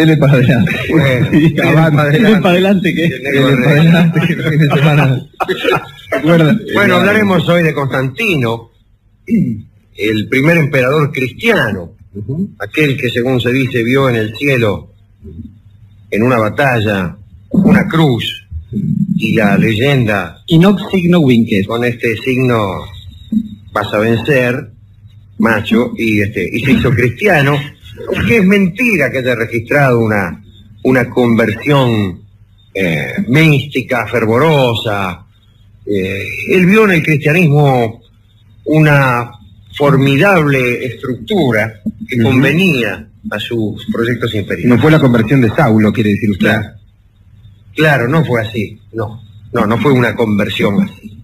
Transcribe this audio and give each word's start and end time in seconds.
Dele 0.00 0.16
para 0.16 0.32
adelante. 0.32 0.72
Bueno, 0.90 1.28
Sí, 1.32 1.50
para 1.50 1.86
adelante. 1.86 2.40
para 2.40 2.50
adelante 2.50 2.94
que. 2.94 3.02
Dele 3.02 3.40
para 3.42 3.56
de- 3.56 3.80
adelante 3.80 4.20
que 4.26 4.32
el 4.32 4.42
fin 4.44 4.58
de 4.58 4.68
semana. 4.68 5.20
Bueno, 6.74 6.96
hablaremos 6.96 7.48
hoy 7.48 7.62
de 7.62 7.72
Constantino, 7.72 8.70
el 9.96 10.28
primer 10.28 10.56
emperador 10.56 11.12
cristiano, 11.12 11.92
aquel 12.58 12.96
que 12.96 13.10
según 13.10 13.40
se 13.40 13.52
dice 13.52 13.84
vio 13.84 14.08
en 14.08 14.16
el 14.16 14.34
cielo, 14.36 14.92
en 16.10 16.22
una 16.22 16.38
batalla, 16.38 17.16
una 17.50 17.86
cruz 17.86 18.24
y 19.16 19.34
la 19.34 19.56
leyenda 19.56 20.42
Inox 20.48 20.82
signo 20.90 21.20
Winkes. 21.20 21.66
con 21.66 21.84
este 21.84 22.16
signo 22.16 22.80
vas 23.72 23.92
a 23.94 23.98
vencer, 23.98 24.70
macho, 25.38 25.92
y 25.96 26.22
este 26.22 26.48
y 26.52 26.64
se 26.64 26.72
hizo 26.72 26.90
cristiano, 26.90 27.56
que 28.26 28.38
es 28.38 28.44
mentira 28.44 29.10
que 29.10 29.18
haya 29.18 29.34
registrado 29.34 29.98
una, 30.00 30.42
una 30.84 31.08
conversión 31.10 32.22
eh, 32.74 33.14
mística, 33.28 34.06
fervorosa. 34.06 35.24
Eh, 35.86 36.24
él 36.50 36.66
vio 36.66 36.84
en 36.84 36.92
el 36.92 37.02
cristianismo 37.02 38.00
una 38.64 39.30
formidable 39.76 40.84
estructura 40.84 41.80
que 42.08 42.20
convenía 42.20 43.08
a 43.30 43.38
sus 43.38 43.86
proyectos 43.92 44.34
imperiales. 44.34 44.76
No 44.76 44.80
fue 44.80 44.90
la 44.90 44.98
conversión 44.98 45.40
de 45.40 45.50
Saulo, 45.50 45.92
quiere 45.92 46.10
decir 46.10 46.30
usted. 46.30 46.46
Claro. 46.46 46.68
Claro, 47.74 48.08
no 48.08 48.24
fue 48.24 48.40
así. 48.42 48.78
No, 48.92 49.22
no, 49.52 49.66
no 49.66 49.78
fue 49.78 49.92
una 49.92 50.14
conversión 50.14 50.82
así. 50.82 51.16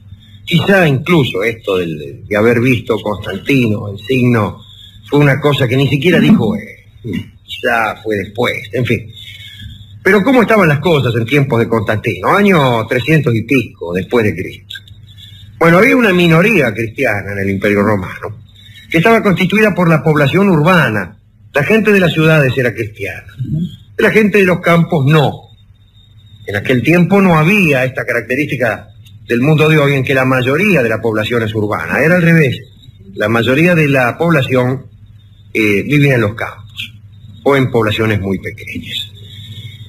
Quizá 0.44 0.86
incluso 0.86 1.42
esto 1.42 1.76
del- 1.76 2.24
de, 2.26 2.36
haber 2.36 2.60
visto 2.60 2.96
Constantino 3.00 3.88
en 3.90 3.98
signo 3.98 4.60
fue 5.08 5.18
una 5.18 5.40
cosa 5.40 5.66
que 5.66 5.76
ni 5.76 5.88
siquiera 5.88 6.20
dijo 6.20 6.54
él. 6.54 6.68
Quizá 7.44 7.96
fue 8.02 8.16
después, 8.16 8.56
en 8.72 8.84
fin. 8.84 9.10
Pero 10.06 10.22
¿cómo 10.22 10.42
estaban 10.42 10.68
las 10.68 10.78
cosas 10.78 11.12
en 11.16 11.26
tiempos 11.26 11.58
de 11.58 11.68
Constantino? 11.68 12.28
Año 12.28 12.86
300 12.86 13.34
y 13.34 13.42
pico 13.42 13.92
después 13.92 14.24
de 14.24 14.36
Cristo. 14.36 14.76
Bueno, 15.58 15.78
había 15.78 15.96
una 15.96 16.12
minoría 16.12 16.72
cristiana 16.72 17.32
en 17.32 17.38
el 17.40 17.50
Imperio 17.50 17.82
Romano 17.82 18.38
que 18.88 18.98
estaba 18.98 19.20
constituida 19.20 19.74
por 19.74 19.88
la 19.88 20.04
población 20.04 20.48
urbana. 20.48 21.18
La 21.52 21.64
gente 21.64 21.90
de 21.90 21.98
las 21.98 22.12
ciudades 22.12 22.56
era 22.56 22.72
cristiana. 22.72 23.26
La 23.96 24.12
gente 24.12 24.38
de 24.38 24.44
los 24.44 24.60
campos 24.60 25.04
no. 25.06 25.32
En 26.46 26.54
aquel 26.54 26.84
tiempo 26.84 27.20
no 27.20 27.36
había 27.36 27.84
esta 27.84 28.04
característica 28.04 28.88
del 29.26 29.40
mundo 29.40 29.68
de 29.68 29.78
hoy 29.78 29.94
en 29.94 30.04
que 30.04 30.14
la 30.14 30.24
mayoría 30.24 30.84
de 30.84 30.88
la 30.88 31.00
población 31.00 31.42
es 31.42 31.52
urbana. 31.52 32.00
Era 32.00 32.14
al 32.14 32.22
revés. 32.22 32.60
La 33.14 33.28
mayoría 33.28 33.74
de 33.74 33.88
la 33.88 34.16
población 34.16 34.86
eh, 35.52 35.82
vivía 35.82 36.14
en 36.14 36.20
los 36.20 36.34
campos 36.34 36.65
o 37.48 37.56
en 37.56 37.70
poblaciones 37.70 38.20
muy 38.20 38.40
pequeñas. 38.40 39.12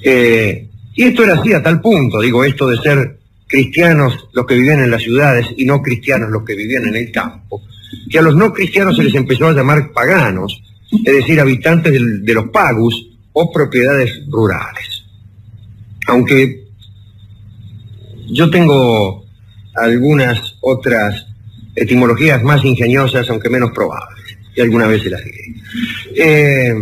Eh, 0.03 0.67
y 0.93 1.03
esto 1.03 1.23
era 1.23 1.39
así 1.39 1.53
a 1.53 1.63
tal 1.63 1.81
punto, 1.81 2.21
digo, 2.21 2.45
esto 2.45 2.67
de 2.67 2.77
ser 2.77 3.17
cristianos 3.47 4.27
los 4.33 4.45
que 4.45 4.53
vivían 4.53 4.81
en 4.81 4.91
las 4.91 5.01
ciudades 5.01 5.47
y 5.57 5.65
no 5.65 5.81
cristianos 5.81 6.29
los 6.29 6.43
que 6.43 6.53
vivían 6.53 6.85
en 6.85 6.95
el 6.95 7.11
campo, 7.11 7.63
que 8.11 8.19
a 8.19 8.21
los 8.21 8.35
no 8.35 8.53
cristianos 8.53 8.95
se 8.95 9.03
les 9.03 9.15
empezó 9.15 9.47
a 9.47 9.53
llamar 9.53 9.91
paganos, 9.91 10.61
es 11.03 11.15
decir, 11.15 11.39
habitantes 11.39 11.93
de 11.93 12.33
los 12.35 12.49
pagus 12.49 13.09
o 13.33 13.51
propiedades 13.51 14.21
rurales. 14.29 15.05
Aunque 16.05 16.63
yo 18.27 18.51
tengo 18.51 19.25
algunas 19.73 20.57
otras 20.61 21.25
etimologías 21.75 22.43
más 22.43 22.63
ingeniosas, 22.63 23.27
aunque 23.31 23.49
menos 23.49 23.71
probables, 23.71 24.37
y 24.55 24.61
alguna 24.61 24.85
vez 24.85 25.01
se 25.01 25.09
las 25.09 25.23
diré. 25.23 25.55
Eh, 26.15 26.75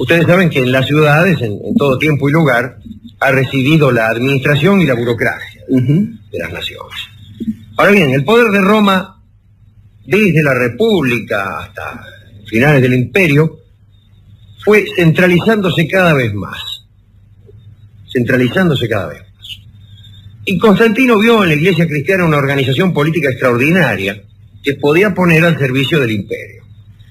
ustedes 0.00 0.26
saben 0.26 0.48
que 0.48 0.60
en 0.60 0.72
las 0.72 0.86
ciudades, 0.86 1.40
en, 1.42 1.52
en 1.62 1.74
todo 1.76 1.98
tiempo 1.98 2.28
y 2.28 2.32
lugar, 2.32 2.78
ha 3.20 3.30
residido 3.30 3.92
la 3.92 4.08
administración 4.08 4.80
y 4.80 4.86
la 4.86 4.94
burocracia 4.94 5.62
de 5.68 6.38
las 6.38 6.52
naciones. 6.52 6.96
Ahora 7.76 7.92
bien, 7.92 8.10
el 8.10 8.24
poder 8.24 8.50
de 8.50 8.60
Roma, 8.60 9.22
desde 10.06 10.42
la 10.42 10.54
República 10.54 11.60
hasta 11.60 12.02
finales 12.46 12.82
del 12.82 12.94
Imperio, 12.94 13.58
fue 14.64 14.86
centralizándose 14.96 15.86
cada 15.86 16.14
vez 16.14 16.32
más. 16.34 16.86
Centralizándose 18.10 18.88
cada 18.88 19.08
vez 19.08 19.20
más. 19.36 19.60
Y 20.46 20.58
Constantino 20.58 21.18
vio 21.18 21.42
en 21.42 21.50
la 21.50 21.54
Iglesia 21.54 21.86
cristiana 21.86 22.24
una 22.24 22.38
organización 22.38 22.92
política 22.94 23.30
extraordinaria 23.30 24.22
que 24.62 24.74
podía 24.74 25.14
poner 25.14 25.44
al 25.44 25.58
servicio 25.58 26.00
del 26.00 26.12
imperio. 26.12 26.64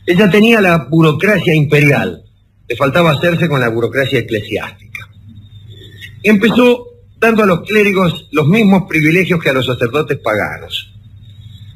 Ella 0.05 0.29
tenía 0.29 0.59
la 0.59 0.87
burocracia 0.89 1.53
imperial, 1.53 2.23
le 2.69 2.75
faltaba 2.75 3.11
hacerse 3.11 3.49
con 3.49 3.59
la 3.59 3.69
burocracia 3.69 4.19
eclesiástica. 4.19 5.09
Empezó 6.21 6.85
dando 7.19 7.43
a 7.43 7.47
los 7.47 7.61
clérigos 7.61 8.27
los 8.31 8.47
mismos 8.47 8.83
privilegios 8.87 9.41
que 9.41 9.49
a 9.49 9.53
los 9.53 9.65
sacerdotes 9.65 10.19
paganos. 10.19 10.93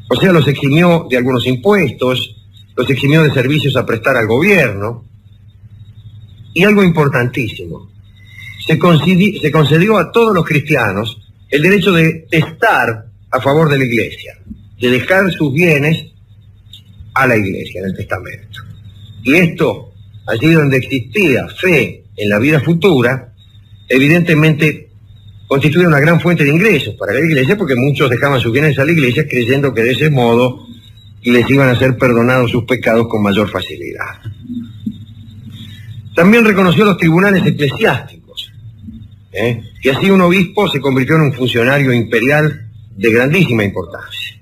O 0.10 0.16
sea, 0.16 0.32
los 0.32 0.48
eximió 0.48 1.08
de 1.10 1.18
algunos 1.18 1.48
impuestos, 1.48 2.36
los 2.76 2.90
eximió 2.90 3.24
de 3.24 3.34
servicios 3.34 3.76
a 3.76 3.86
prestar 3.86 4.16
al 4.16 4.28
gobierno. 4.28 5.04
Y 6.54 6.64
algo 6.64 6.84
importantísimo, 6.84 7.90
se 8.66 8.78
concedió 8.78 9.98
a 9.98 10.12
todos 10.12 10.36
los 10.36 10.46
cristianos 10.46 11.20
el 11.50 11.64
derecho 11.64 11.92
de 11.92 12.28
testar 12.30 13.08
a 13.32 13.42
favor 13.42 13.70
de 13.70 13.80
la 13.80 13.86
iglesia, 13.86 14.38
de 14.80 14.90
dejar 14.90 15.32
sus 15.32 15.52
bienes 15.52 16.06
a 17.16 17.26
la 17.26 17.36
iglesia 17.36 17.82
en 17.82 17.86
el 17.88 17.96
testamento. 17.96 18.62
Y 19.24 19.34
esto, 19.36 19.93
allí 20.26 20.52
donde 20.52 20.78
existía 20.78 21.48
fe 21.50 22.04
en 22.16 22.30
la 22.30 22.40
vida 22.40 22.60
futura, 22.60 23.34
evidentemente 23.90 24.90
constituye 25.48 25.86
una 25.86 26.00
gran 26.00 26.20
fuente 26.20 26.44
de 26.44 26.50
ingresos 26.50 26.96
para 26.96 27.14
la 27.14 27.20
iglesia 27.20 27.58
porque 27.58 27.76
muchos 27.76 28.10
dejaban 28.10 28.40
sus 28.40 28.52
bienes 28.52 28.78
a 28.80 28.86
la 28.86 28.92
iglesia 28.92 29.28
creyendo 29.28 29.74
que 29.74 29.84
de 29.84 29.92
ese 29.92 30.10
modo 30.10 30.66
les 31.22 31.50
iban 31.50 31.70
a 31.70 31.78
ser 31.78 31.98
perdonados 31.98 32.52
sus 32.52 32.66
pecados 32.66 33.08
con 33.08 33.22
mayor 33.22 33.50
facilidad. 33.50 34.20
También 36.16 36.46
reconoció 36.46 36.86
los 36.86 36.98
tribunales 36.98 37.46
eclesiásticos, 37.46 38.52
¿eh? 39.32 39.62
y 39.82 39.90
así 39.90 40.10
un 40.10 40.22
obispo 40.22 40.68
se 40.68 40.80
convirtió 40.80 41.16
en 41.16 41.22
un 41.22 41.34
funcionario 41.34 41.94
imperial 41.94 42.70
de 42.96 43.12
grandísima 43.12 43.64
importancia. 43.64 44.40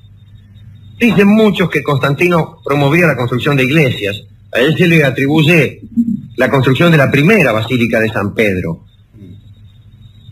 Dicen 1.00 1.28
muchos 1.28 1.70
que 1.70 1.82
Constantino 1.82 2.60
promovía 2.64 3.08
la 3.08 3.16
construcción 3.16 3.58
de 3.58 3.64
iglesias, 3.64 4.24
a 4.54 4.60
él 4.60 4.76
se 4.78 4.88
le 4.88 5.04
atribuye 5.04 5.82
la 6.36 6.50
construcción 6.50 6.92
de 6.92 6.98
la 6.98 7.12
primera 7.12 7.52
basílica 7.52 8.00
de 8.00 8.10
San 8.10 8.34
Pedro, 8.34 8.86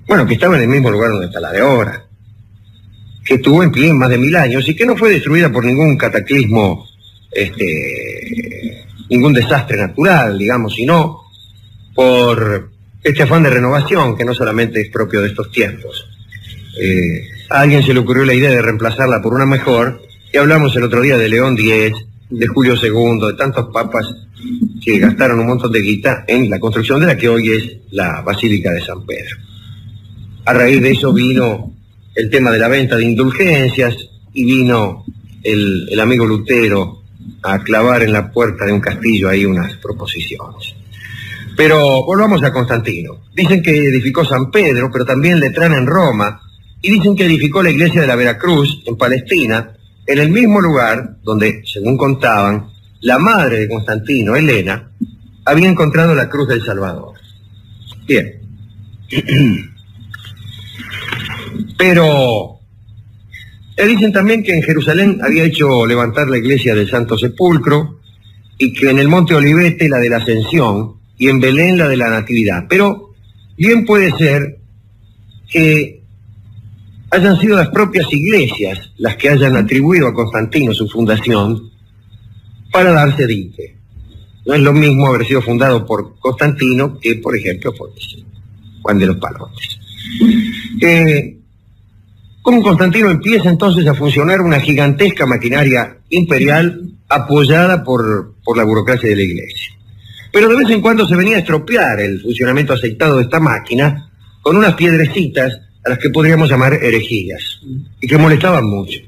bueno, 0.07 0.25
que 0.25 0.33
estaba 0.33 0.55
en 0.55 0.63
el 0.63 0.67
mismo 0.69 0.89
lugar 0.89 1.11
donde 1.11 1.27
está 1.27 1.39
la 1.39 1.51
de 1.51 1.59
ahora, 1.59 2.05
que 3.23 3.35
estuvo 3.35 3.61
en 3.61 3.71
pie 3.71 3.93
más 3.93 4.09
de 4.09 4.17
mil 4.17 4.35
años 4.35 4.67
y 4.67 4.75
que 4.75 4.85
no 4.85 4.97
fue 4.97 5.11
destruida 5.11 5.51
por 5.51 5.63
ningún 5.63 5.95
cataclismo, 5.97 6.87
este, 7.31 8.85
ningún 9.09 9.33
desastre 9.33 9.77
natural, 9.77 10.37
digamos, 10.37 10.73
sino 10.73 11.21
por 11.93 12.71
este 13.03 13.23
afán 13.23 13.43
de 13.43 13.51
renovación 13.51 14.17
que 14.17 14.25
no 14.25 14.33
solamente 14.33 14.81
es 14.81 14.89
propio 14.89 15.21
de 15.21 15.27
estos 15.27 15.51
tiempos. 15.51 16.09
Eh, 16.81 17.27
a 17.49 17.61
alguien 17.61 17.83
se 17.83 17.93
le 17.93 17.99
ocurrió 17.99 18.25
la 18.25 18.33
idea 18.33 18.49
de 18.49 18.61
reemplazarla 18.61 19.21
por 19.21 19.33
una 19.33 19.45
mejor, 19.45 20.01
y 20.33 20.37
hablamos 20.37 20.75
el 20.75 20.83
otro 20.83 21.01
día 21.01 21.17
de 21.17 21.29
León 21.29 21.55
X, 21.59 21.93
de 22.29 22.47
Julio 22.47 22.75
II, 22.75 23.27
de 23.27 23.33
tantos 23.33 23.67
papas 23.73 24.05
que 24.83 24.99
gastaron 24.99 25.39
un 25.39 25.47
montón 25.47 25.71
de 25.71 25.81
guita 25.81 26.23
en 26.27 26.49
la 26.49 26.59
construcción 26.59 26.99
de 26.99 27.07
la 27.07 27.17
que 27.17 27.29
hoy 27.29 27.49
es 27.49 27.77
la 27.91 28.21
Basílica 28.21 28.71
de 28.71 28.81
San 28.81 29.05
Pedro. 29.05 29.35
A 30.45 30.53
raíz 30.53 30.81
de 30.81 30.91
eso 30.91 31.11
vino 31.13 31.73
el 32.15 32.29
tema 32.29 32.51
de 32.51 32.59
la 32.59 32.67
venta 32.67 32.95
de 32.95 33.03
indulgencias 33.03 33.95
y 34.33 34.45
vino 34.45 35.05
el, 35.43 35.87
el 35.91 35.99
amigo 35.99 36.25
Lutero 36.25 37.03
a 37.43 37.59
clavar 37.59 38.03
en 38.03 38.13
la 38.13 38.31
puerta 38.31 38.65
de 38.65 38.73
un 38.73 38.81
castillo 38.81 39.29
ahí 39.29 39.45
unas 39.45 39.75
proposiciones. 39.77 40.75
Pero 41.55 42.05
volvamos 42.05 42.41
a 42.43 42.53
Constantino. 42.53 43.21
Dicen 43.35 43.61
que 43.61 43.71
edificó 43.71 44.23
San 44.23 44.49
Pedro, 44.49 44.89
pero 44.91 45.05
también 45.05 45.39
Letrán 45.39 45.73
en 45.73 45.85
Roma, 45.85 46.41
y 46.81 46.91
dicen 46.91 47.15
que 47.15 47.25
edificó 47.25 47.61
la 47.61 47.71
iglesia 47.71 48.01
de 48.01 48.07
la 48.07 48.15
Veracruz 48.15 48.81
en 48.85 48.95
Palestina, 48.95 49.73
en 50.09 50.17
el 50.17 50.29
mismo 50.31 50.59
lugar 50.59 51.17
donde, 51.21 51.61
según 51.71 51.95
contaban, 51.95 52.67
la 53.01 53.19
madre 53.19 53.59
de 53.59 53.69
Constantino, 53.69 54.35
Elena, 54.35 54.89
había 55.45 55.69
encontrado 55.69 56.15
la 56.15 56.27
cruz 56.27 56.47
del 56.47 56.65
Salvador. 56.65 57.13
Bien. 58.07 58.41
Pero 61.77 62.57
eh, 63.77 63.85
dicen 63.85 64.11
también 64.11 64.41
que 64.41 64.55
en 64.55 64.63
Jerusalén 64.63 65.19
había 65.23 65.43
hecho 65.43 65.85
levantar 65.85 66.27
la 66.27 66.39
iglesia 66.39 66.73
del 66.73 66.89
Santo 66.89 67.15
Sepulcro 67.15 67.99
y 68.57 68.73
que 68.73 68.89
en 68.89 68.97
el 68.97 69.09
Monte 69.09 69.35
Olivete 69.35 69.87
la 69.87 69.99
de 69.99 70.09
la 70.09 70.17
Ascensión 70.17 70.95
y 71.19 71.29
en 71.29 71.39
Belén 71.39 71.77
la 71.77 71.87
de 71.87 71.97
la 71.97 72.09
Natividad. 72.09 72.65
Pero 72.67 73.13
bien 73.55 73.85
puede 73.85 74.11
ser 74.17 74.57
que 75.47 75.98
hayan 77.11 77.39
sido 77.39 77.57
las 77.57 77.69
propias 77.69 78.07
iglesias 78.11 78.91
las 78.97 79.15
que 79.15 79.29
hayan 79.29 79.55
atribuido 79.55 80.07
a 80.07 80.13
Constantino 80.13 80.73
su 80.73 80.87
fundación 80.87 81.71
para 82.71 82.91
darse 82.91 83.25
dite. 83.25 83.77
No 84.45 84.53
es 84.53 84.61
lo 84.61 84.73
mismo 84.73 85.07
haber 85.07 85.25
sido 85.25 85.41
fundado 85.41 85.85
por 85.85 86.17
Constantino 86.19 86.99
que, 86.99 87.15
por 87.15 87.35
ejemplo, 87.35 87.73
por 87.73 87.91
Juan 88.81 88.99
de 88.99 89.05
los 89.05 89.17
Palotes. 89.17 89.79
Eh, 90.81 91.37
con 92.41 92.61
Constantino 92.61 93.09
empieza 93.09 93.49
entonces 93.49 93.85
a 93.87 93.93
funcionar 93.93 94.41
una 94.41 94.59
gigantesca 94.59 95.25
maquinaria 95.25 95.97
imperial 96.09 96.81
apoyada 97.09 97.83
por, 97.83 98.35
por 98.43 98.57
la 98.57 98.63
burocracia 98.63 99.09
de 99.09 99.15
la 99.15 99.23
iglesia. 99.23 99.73
Pero 100.31 100.47
de 100.47 100.55
vez 100.57 100.69
en 100.69 100.81
cuando 100.81 101.07
se 101.07 101.15
venía 101.15 101.37
a 101.37 101.39
estropear 101.39 101.99
el 101.99 102.21
funcionamiento 102.21 102.73
aceptado 102.73 103.17
de 103.17 103.23
esta 103.23 103.39
máquina 103.39 104.09
con 104.41 104.55
unas 104.55 104.75
piedrecitas 104.75 105.59
a 105.85 105.89
las 105.89 105.99
que 105.99 106.09
podríamos 106.09 106.49
llamar 106.49 106.73
herejías 106.73 107.61
y 108.01 108.07
que 108.07 108.17
molestaban 108.17 108.65
mucho. 108.65 108.99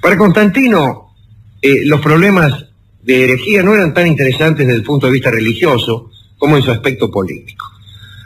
Para 0.00 0.16
Constantino, 0.16 1.14
eh, 1.60 1.82
los 1.84 2.00
problemas 2.00 2.66
de 3.02 3.24
herejía 3.24 3.62
no 3.62 3.74
eran 3.74 3.94
tan 3.94 4.06
interesantes 4.06 4.66
desde 4.66 4.78
el 4.78 4.84
punto 4.84 5.06
de 5.06 5.12
vista 5.12 5.30
religioso 5.30 6.10
como 6.38 6.56
en 6.56 6.62
su 6.62 6.70
aspecto 6.70 7.10
político. 7.10 7.66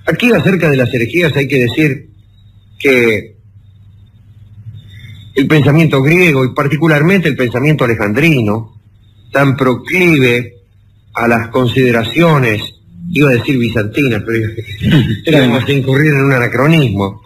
Aquí 0.07 0.33
acerca 0.33 0.71
de 0.71 0.77
las 0.77 0.93
herejías 0.93 1.37
hay 1.37 1.49
que 1.49 1.59
decir 1.59 2.11
que 2.79 3.37
el 5.35 5.47
pensamiento 5.47 6.03
griego 6.03 6.45
y 6.45 6.55
particularmente 6.55 7.29
el 7.29 7.37
pensamiento 7.37 7.85
alejandrino, 7.85 8.81
tan 9.31 9.57
proclive 9.57 10.55
a 11.13 11.29
las 11.29 11.49
consideraciones, 11.49 12.63
iba 13.11 13.31
a 13.31 13.35
decir 13.35 13.59
bizantinas, 13.59 14.23
pero 14.25 14.49
íbamos 15.27 15.65
a 15.65 15.73
incurrir 15.73 16.13
en 16.13 16.25
un 16.25 16.33
anacronismo, 16.33 17.23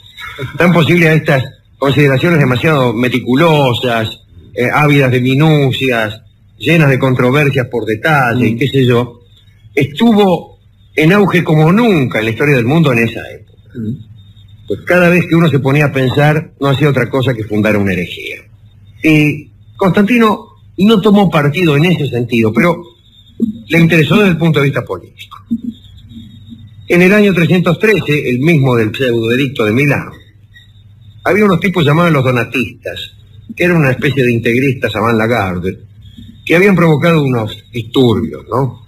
tan 0.56 0.72
posible 0.72 1.08
a 1.08 1.14
estas 1.14 1.44
consideraciones 1.78 2.38
demasiado 2.38 2.92
meticulosas, 2.92 4.20
eh, 4.54 4.68
ávidas 4.72 5.10
de 5.10 5.20
minucias, 5.20 6.20
llenas 6.58 6.90
de 6.90 6.98
controversias 6.98 7.66
por 7.68 7.86
detalle, 7.86 8.48
y 8.48 8.56
qué 8.56 8.68
sé 8.68 8.84
yo, 8.84 9.20
estuvo 9.74 10.58
en 10.94 11.12
auge 11.12 11.42
como 11.42 11.72
nunca 11.72 12.18
en 12.18 12.26
la 12.26 12.30
historia 12.30 12.56
del 12.56 12.66
mundo 12.66 12.92
en 12.92 12.98
esa 13.00 13.20
época. 13.32 13.62
Pues 14.66 14.80
cada 14.82 15.08
vez 15.08 15.26
que 15.26 15.34
uno 15.34 15.48
se 15.48 15.58
ponía 15.58 15.86
a 15.86 15.92
pensar, 15.92 16.52
no 16.60 16.68
hacía 16.68 16.90
otra 16.90 17.08
cosa 17.08 17.34
que 17.34 17.44
fundar 17.44 17.76
una 17.76 17.92
herejía. 17.92 18.36
Y 19.02 19.50
Constantino 19.76 20.46
no 20.78 21.00
tomó 21.00 21.30
partido 21.30 21.76
en 21.76 21.86
ese 21.86 22.08
sentido, 22.08 22.52
pero 22.52 22.82
le 23.68 23.78
interesó 23.78 24.16
desde 24.16 24.30
el 24.30 24.36
punto 24.36 24.60
de 24.60 24.66
vista 24.66 24.84
político. 24.84 25.38
En 26.88 27.02
el 27.02 27.12
año 27.12 27.32
313, 27.32 28.30
el 28.30 28.40
mismo 28.40 28.76
del 28.76 28.94
pseudo 28.94 29.32
edicto 29.32 29.64
de 29.64 29.72
Milán, 29.72 30.10
había 31.24 31.44
unos 31.44 31.60
tipos 31.60 31.84
llamados 31.84 32.12
los 32.12 32.24
donatistas, 32.24 33.12
que 33.54 33.64
eran 33.64 33.78
una 33.78 33.90
especie 33.90 34.24
de 34.24 34.32
integristas 34.32 34.94
a 34.96 35.00
Van 35.00 35.18
Lagarde, 35.18 35.78
que 36.44 36.56
habían 36.56 36.76
provocado 36.76 37.22
unos 37.22 37.64
disturbios, 37.72 38.44
¿no? 38.50 38.86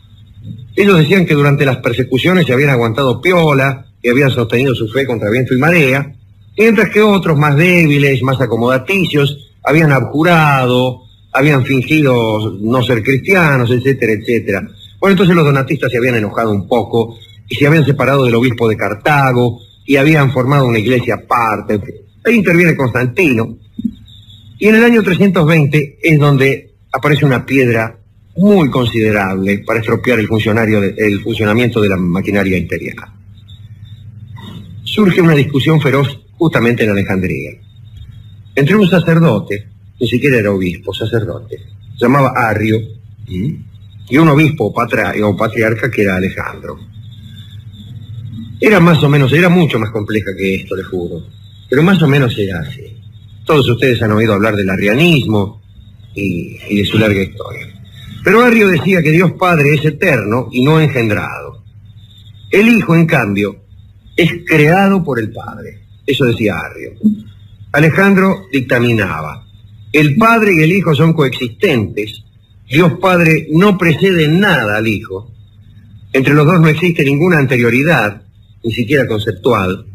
Ellos 0.75 0.99
decían 0.99 1.27
que 1.27 1.35
durante 1.35 1.67
las 1.67 1.79
persecuciones 1.79 2.47
se 2.47 2.53
habían 2.53 2.71
aguantado 2.71 3.21
piola, 3.21 3.87
y 4.03 4.09
habían 4.09 4.31
sostenido 4.31 4.75
su 4.75 4.89
fe 4.89 5.07
contra 5.07 5.31
viento 5.31 5.55
y 5.55 5.59
marea, 5.59 6.13
mientras 6.59 6.91
que 6.91 7.01
otros 7.01 7.39
más 7.39 7.57
débiles, 7.57 8.23
más 8.23 8.41
acomodaticios, 8.41 9.53
habían 9.63 9.93
abjurado, 9.93 11.03
habían 11.33 11.65
fingido 11.65 12.59
no 12.61 12.83
ser 12.83 13.03
cristianos, 13.03 13.71
etcétera, 13.71 14.13
etcétera. 14.13 14.69
Bueno, 14.99 15.13
entonces 15.13 15.37
los 15.37 15.45
donatistas 15.45 15.91
se 15.91 15.99
habían 15.99 16.17
enojado 16.17 16.51
un 16.51 16.67
poco 16.67 17.17
y 17.49 17.55
se 17.55 17.67
habían 17.67 17.85
separado 17.85 18.25
del 18.25 18.35
obispo 18.35 18.69
de 18.69 18.77
Cartago 18.77 19.61
y 19.87 19.97
habían 19.97 20.33
formado 20.33 20.67
una 20.67 20.79
iglesia 20.79 21.15
aparte. 21.15 21.81
Ahí 22.25 22.37
interviene 22.37 22.77
Constantino. 22.77 23.59
Y 24.59 24.69
en 24.69 24.77
el 24.77 24.85
año 24.85 25.03
320 25.03 25.99
es 26.03 26.19
donde 26.19 26.73
aparece 26.93 27.25
una 27.25 27.45
piedra 27.45 27.99
muy 28.37 28.71
considerable 28.71 29.59
para 29.59 29.81
estropear 29.81 30.19
el, 30.21 30.29
funcionario 30.29 30.83
el 30.83 31.21
funcionamiento 31.21 31.81
de 31.81 31.89
la 31.89 31.97
maquinaria 31.97 32.57
imperial. 32.57 32.97
Surge 34.85 35.21
una 35.21 35.35
discusión 35.35 35.81
feroz 35.81 36.21
justamente 36.39 36.85
en 36.85 36.91
Alejandría, 36.91 37.53
entre 38.55 38.77
un 38.77 38.89
sacerdote, 38.89 39.69
ni 40.01 40.09
siquiera 40.09 40.39
era 40.39 40.51
obispo, 40.51 40.93
sacerdote, 40.93 41.59
llamaba 41.97 42.33
Arrio, 42.37 42.79
y 43.27 44.17
un 44.17 44.29
obispo 44.29 44.67
o 44.67 45.37
patriarca 45.37 45.91
que 45.91 46.03
era 46.03 46.17
Alejandro. 46.17 46.79
Era 48.61 48.81
más 48.81 49.03
o 49.03 49.09
menos, 49.09 49.33
era 49.33 49.49
mucho 49.49 49.79
más 49.79 49.91
compleja 49.91 50.33
que 50.37 50.57
esto, 50.57 50.77
le 50.77 50.83
juro, 50.83 51.25
pero 51.73 51.83
más 51.83 52.03
o 52.03 52.07
menos 52.07 52.39
era 52.39 52.61
así. 52.61 52.99
Todos 53.47 53.67
ustedes 53.67 54.03
han 54.03 54.13
oído 54.13 54.35
hablar 54.35 54.55
del 54.57 54.69
arrianismo 54.69 55.63
y, 56.15 56.59
de 56.77 56.85
su 56.85 56.99
larga 56.99 57.23
historia. 57.23 57.67
Pero 58.23 58.43
Arrio 58.43 58.69
decía 58.69 59.03
que 59.03 59.11
Dios 59.11 59.33
Padre 59.39 59.77
es 59.77 59.85
eterno 59.87 60.51
y 60.53 60.63
no 60.63 60.79
engendrado. 60.79 61.65
El 62.51 62.69
Hijo, 62.69 62.95
en 62.95 63.07
cambio, 63.07 63.57
es 64.15 64.31
creado 64.47 65.03
por 65.03 65.19
el 65.19 65.33
Padre. 65.33 65.87
Eso 66.07 66.27
decía 66.27 66.59
Arrio. 66.59 66.93
Alejandro 67.73 68.49
dictaminaba. 68.53 69.47
El 69.95 70.17
Padre 70.17 70.53
y 70.55 70.63
el 70.65 70.73
Hijo 70.73 70.95
son 70.95 71.15
coexistentes. 71.15 72.23
Dios 72.69 72.99
Padre 73.01 73.47
no 73.51 73.79
precede 73.79 74.29
nada 74.29 74.77
al 74.77 74.87
Hijo. 74.87 75.33
Entre 76.13 76.35
los 76.35 76.45
dos 76.45 76.61
no 76.61 76.69
existe 76.69 77.03
ninguna 77.03 77.39
anterioridad, 77.39 78.21
ni 78.63 78.73
siquiera 78.73 79.07
conceptual. 79.07 79.87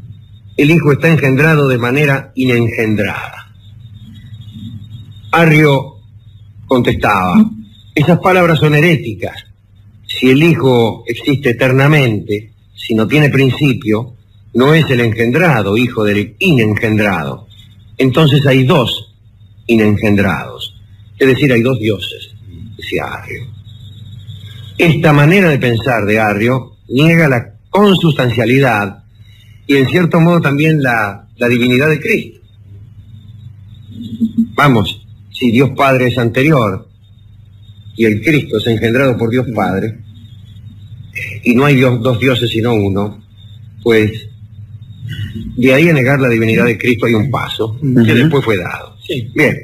El 0.57 0.71
Hijo 0.71 0.92
está 0.92 1.07
engendrado 1.07 1.68
de 1.68 1.77
manera 1.77 2.31
inengendrada. 2.33 3.54
Arrio 5.31 5.98
contestaba, 6.65 7.45
esas 7.94 8.19
palabras 8.19 8.57
son 8.57 8.74
heréticas. 8.74 9.45
Si 10.07 10.31
el 10.31 10.42
Hijo 10.42 11.04
existe 11.06 11.51
eternamente, 11.51 12.54
si 12.75 12.95
no 12.95 13.07
tiene 13.07 13.30
principio, 13.30 14.15
no 14.56 14.74
es 14.74 14.89
el 14.89 15.01
engendrado, 15.01 15.77
hijo 15.77 16.04
del 16.04 16.36
inengendrado. 16.39 17.48
Entonces 17.95 18.44
hay 18.48 18.63
dos 18.63 19.13
inengendrados. 19.68 20.75
Es 21.19 21.27
decir, 21.27 21.53
hay 21.53 21.62
dos 21.62 21.77
dioses, 21.80 22.31
decía 22.75 23.03
Arrio. 23.06 23.45
Esta 24.80 25.13
manera 25.13 25.50
de 25.50 25.60
pensar 25.60 26.06
de 26.06 26.19
Arrio 26.19 26.77
niega 26.88 27.27
la 27.27 27.53
consustancialidad 27.69 29.03
y 29.68 29.75
en 29.75 29.88
cierto 29.88 30.19
modo 30.19 30.42
también 30.42 30.81
la, 30.81 31.28
la 31.36 31.48
divinidad 31.48 31.90
de 31.90 32.00
Cristo. 32.00 32.40
Vamos, 34.56 35.06
si 35.31 35.52
Dios 35.52 35.72
Padre 35.75 36.08
es 36.08 36.18
anterior 36.18 36.88
y 37.96 38.06
el 38.06 38.22
Cristo 38.22 38.58
es 38.58 38.68
engendrado 38.68 39.18
por 39.18 39.30
Dios 39.30 39.46
Padre, 39.54 40.00
y 41.44 41.54
no 41.54 41.66
hay 41.66 41.75
Dios, 41.75 42.02
dos 42.02 42.19
dioses 42.19 42.50
sino 42.50 42.74
uno, 42.74 43.24
pues 43.84 44.27
de 45.58 45.74
ahí 45.74 45.89
a 45.89 45.94
negar 45.94 46.20
la 46.20 46.30
divinidad 46.30 46.65
de 46.65 46.77
Cristo 46.77 47.06
hay 47.06 47.13
un 47.13 47.30
paso 47.30 47.80
que 47.80 48.13
después 48.13 48.44
fue 48.44 48.58
dado. 48.58 48.96
Bien. 49.34 49.58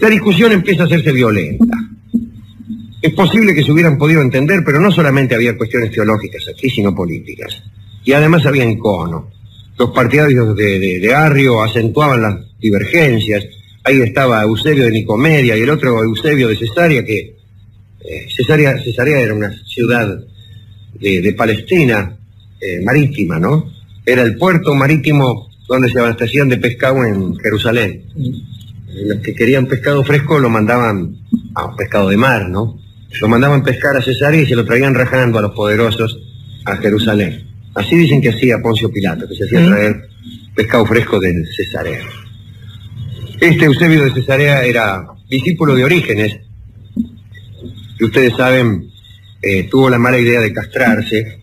La 0.00 0.08
discusión 0.08 0.52
empieza 0.52 0.82
a 0.82 0.86
hacerse 0.86 1.12
violenta. 1.12 1.76
Es 3.00 3.12
posible 3.14 3.54
que 3.54 3.62
se 3.62 3.72
hubieran 3.72 3.96
podido 3.96 4.20
entender, 4.22 4.62
pero 4.64 4.80
no 4.80 4.90
solamente 4.90 5.34
había 5.34 5.56
cuestiones 5.56 5.90
teológicas 5.90 6.48
aquí, 6.48 6.68
sino 6.68 6.94
políticas. 6.94 7.62
Y 8.08 8.14
además 8.14 8.46
había 8.46 8.64
encono. 8.64 9.30
Los 9.76 9.90
partidarios 9.90 10.56
de, 10.56 10.98
de 10.98 11.14
Arrio 11.14 11.62
acentuaban 11.62 12.22
las 12.22 12.36
divergencias, 12.58 13.44
ahí 13.84 14.00
estaba 14.00 14.40
Eusebio 14.44 14.84
de 14.84 14.92
Nicomedia 14.92 15.54
y 15.54 15.60
el 15.60 15.68
otro 15.68 16.02
Eusebio 16.02 16.48
de 16.48 16.56
Cesarea, 16.56 17.04
que 17.04 17.36
eh, 18.00 18.26
Cesarea, 18.34 19.20
era 19.20 19.34
una 19.34 19.54
ciudad 19.66 20.24
de, 20.98 21.34
Palestina 21.36 22.16
eh, 22.58 22.80
marítima, 22.82 23.38
¿no? 23.38 23.70
Era 24.06 24.22
el 24.22 24.38
puerto 24.38 24.74
marítimo 24.74 25.50
donde 25.68 25.90
se 25.90 25.98
abastecían 25.98 26.48
de 26.48 26.56
pescado 26.56 27.04
en 27.04 27.36
Jerusalén. 27.36 28.04
Los 29.04 29.18
que 29.18 29.34
querían 29.34 29.66
pescado 29.66 30.02
fresco 30.02 30.38
lo 30.38 30.48
mandaban 30.48 31.14
a 31.54 31.76
pescado 31.76 32.08
de 32.08 32.16
mar, 32.16 32.48
¿no? 32.48 32.80
Lo 33.20 33.28
mandaban 33.28 33.62
pescar 33.62 33.98
a 33.98 34.02
Cesarea 34.02 34.40
y 34.40 34.46
se 34.46 34.56
lo 34.56 34.64
traían 34.64 34.94
rajando 34.94 35.38
a 35.38 35.42
los 35.42 35.52
poderosos 35.52 36.18
a 36.64 36.74
Jerusalén. 36.78 37.47
Así 37.78 37.94
dicen 37.94 38.20
que 38.20 38.30
hacía 38.30 38.58
Poncio 38.58 38.90
Pilato, 38.90 39.28
que 39.28 39.36
se 39.36 39.44
hacía 39.44 39.64
traer 39.64 40.08
pescado 40.52 40.84
fresco 40.84 41.20
de 41.20 41.32
Cesarea. 41.56 42.00
Este 43.40 43.66
Eusebio 43.66 44.02
de 44.02 44.12
Cesarea 44.12 44.64
era 44.64 45.06
discípulo 45.30 45.76
de 45.76 45.84
Orígenes, 45.84 46.40
que 47.96 48.04
ustedes 48.04 48.34
saben, 48.36 48.90
eh, 49.40 49.68
tuvo 49.70 49.88
la 49.90 49.98
mala 49.98 50.18
idea 50.18 50.40
de 50.40 50.52
castrarse, 50.52 51.40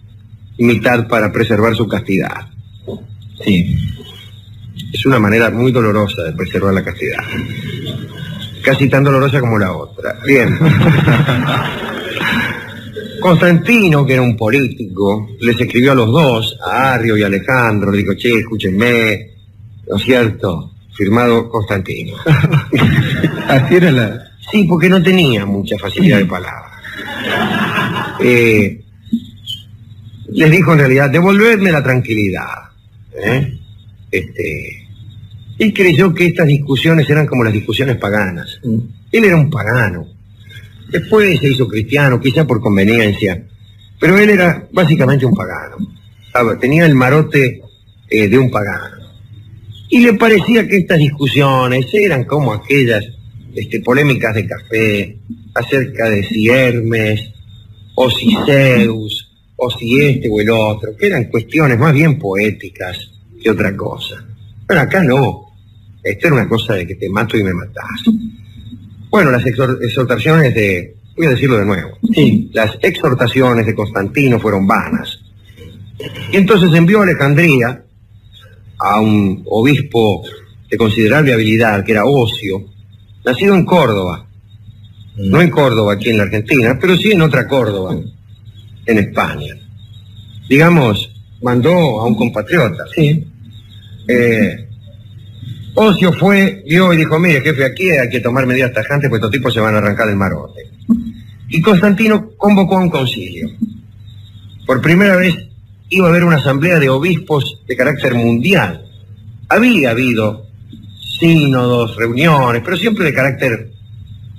mitad 0.57 1.07
para 1.07 1.31
preservar 1.31 1.73
su 1.73 1.87
castidad. 1.87 2.49
Sí. 3.41 3.73
Es 4.91 5.05
una 5.05 5.19
manera 5.19 5.49
muy 5.51 5.71
dolorosa 5.71 6.21
de 6.23 6.33
preservar 6.33 6.73
la 6.73 6.83
castidad. 6.83 7.23
Casi 8.61 8.89
tan 8.89 9.05
dolorosa 9.05 9.39
como 9.39 9.57
la 9.57 9.71
otra. 9.71 10.17
Bien. 10.25 10.59
Constantino, 13.25 14.05
que 14.05 14.13
era 14.13 14.21
un 14.21 14.37
político, 14.37 15.29
les 15.39 15.59
escribió 15.59 15.93
a 15.93 15.95
los 15.95 16.11
dos, 16.11 16.59
a 16.63 16.93
Arrio 16.93 17.17
y 17.17 17.23
a 17.23 17.25
Alejandro, 17.25 17.91
le 17.91 17.97
dijo, 17.97 18.13
che, 18.13 18.37
escúchenme, 18.37 19.31
¿no 19.89 19.95
es 19.95 20.03
cierto? 20.03 20.73
firmado 20.93 21.49
Constantino. 21.49 22.17
Así 23.47 23.75
era 23.77 23.91
la... 23.91 24.31
Sí, 24.51 24.65
porque 24.65 24.89
no 24.89 25.01
tenía 25.01 25.43
mucha 25.43 25.75
facilidad 25.79 26.19
de 26.19 26.25
palabra. 26.25 26.71
Eh, 28.17 28.81
les 30.29 30.51
dijo 30.51 30.71
en 30.71 30.79
realidad, 30.79 31.09
devolvedme 31.09 31.69
la 31.69 31.83
tranquilidad. 31.83 32.69
¿eh? 33.13 33.59
Este, 34.09 34.87
y 35.57 35.73
creyó 35.73 36.13
que 36.13 36.27
estas 36.27 36.47
discusiones 36.47 37.09
eran 37.09 37.27
como 37.27 37.43
las 37.43 37.51
discusiones 37.51 37.97
paganas. 37.97 38.61
Él 39.11 39.25
era 39.25 39.35
un 39.35 39.49
pagano. 39.49 40.14
Después 40.89 41.39
se 41.39 41.49
hizo 41.49 41.67
cristiano, 41.67 42.19
quizá 42.19 42.45
por 42.45 42.61
conveniencia, 42.61 43.43
pero 43.99 44.17
él 44.17 44.29
era 44.29 44.67
básicamente 44.71 45.25
un 45.25 45.33
pagano. 45.33 45.77
Tenía 46.59 46.85
el 46.85 46.95
marote 46.95 47.61
eh, 48.09 48.27
de 48.27 48.37
un 48.37 48.51
pagano. 48.51 48.97
Y 49.89 49.99
le 49.99 50.13
parecía 50.13 50.67
que 50.67 50.77
estas 50.77 50.97
discusiones 50.97 51.85
eran 51.93 52.25
como 52.25 52.53
aquellas 52.53 53.05
este, 53.55 53.79
polémicas 53.79 54.35
de 54.35 54.47
café 54.47 55.17
acerca 55.53 56.09
de 56.09 56.23
si 56.23 56.49
Hermes, 56.49 57.21
o 57.95 58.09
si 58.09 58.35
Zeus, 58.45 59.31
o 59.55 59.69
si 59.71 60.01
este 60.01 60.27
o 60.29 60.41
el 60.41 60.49
otro, 60.49 60.95
que 60.97 61.07
eran 61.07 61.25
cuestiones 61.25 61.79
más 61.79 61.93
bien 61.93 62.19
poéticas 62.19 63.11
que 63.41 63.49
otra 63.49 63.75
cosa. 63.75 64.25
Pero 64.67 64.81
acá 64.81 65.01
no. 65.01 65.45
Esto 66.03 66.27
era 66.27 66.35
una 66.35 66.49
cosa 66.49 66.73
de 66.73 66.85
que 66.85 66.95
te 66.95 67.09
mato 67.09 67.37
y 67.37 67.43
me 67.43 67.53
matás. 67.53 68.03
Bueno, 69.15 69.31
las 69.31 69.45
exhor- 69.45 69.77
exhortaciones 69.81 70.53
de, 70.53 70.93
voy 71.15 71.27
a 71.27 71.29
decirlo 71.29 71.57
de 71.57 71.65
nuevo, 71.65 71.97
Sí. 72.13 72.49
las 72.53 72.77
exhortaciones 72.81 73.65
de 73.65 73.73
Constantino 73.73 74.41
fueron 74.41 74.67
vanas. 74.67 75.21
Y 76.33 76.35
entonces 76.35 76.69
envió 76.77 76.99
a 76.99 77.03
Alejandría 77.03 77.81
a 78.77 78.99
un 78.99 79.41
obispo 79.45 80.21
de 80.69 80.75
considerable 80.75 81.31
habilidad, 81.31 81.85
que 81.85 81.93
era 81.93 82.03
Ocio, 82.03 82.65
nacido 83.23 83.55
en 83.55 83.63
Córdoba. 83.63 84.27
No 85.15 85.41
en 85.41 85.49
Córdoba, 85.49 85.93
aquí 85.93 86.09
en 86.09 86.17
la 86.17 86.23
Argentina, 86.23 86.77
pero 86.77 86.97
sí 86.97 87.13
en 87.13 87.21
otra 87.21 87.47
Córdoba, 87.47 87.95
en 88.85 88.97
España. 88.97 89.55
Digamos, 90.49 91.09
mandó 91.41 91.71
a 92.01 92.05
un 92.05 92.15
compatriota. 92.15 92.83
Sí. 92.93 93.25
Eh, 94.09 94.64
Ocio 95.75 96.13
fue, 96.13 96.63
vio 96.65 96.93
y 96.93 96.97
dijo, 96.97 97.19
mire, 97.19 97.41
jefe, 97.41 97.65
aquí 97.65 97.89
hay 97.89 98.09
que 98.09 98.21
tomar 98.21 98.45
medidas 98.45 98.71
tajantes, 98.71 99.09
pues 99.09 99.19
estos 99.19 99.31
tipos 99.31 99.53
se 99.53 99.59
van 99.59 99.75
a 99.75 99.79
arrancar 99.79 100.07
el 100.07 100.15
marote. 100.15 100.61
Y 101.49 101.61
Constantino 101.61 102.31
convocó 102.37 102.77
a 102.77 102.81
un 102.81 102.89
concilio. 102.89 103.49
Por 104.65 104.81
primera 104.81 105.17
vez 105.17 105.35
iba 105.89 106.07
a 106.07 106.09
haber 106.09 106.23
una 106.23 106.37
asamblea 106.37 106.79
de 106.79 106.89
obispos 106.89 107.61
de 107.67 107.75
carácter 107.75 108.15
mundial. 108.15 108.85
Había 109.49 109.91
habido 109.91 110.47
sínodos, 111.19 111.97
reuniones, 111.97 112.61
pero 112.63 112.77
siempre 112.77 113.05
de 113.05 113.13
carácter 113.13 113.69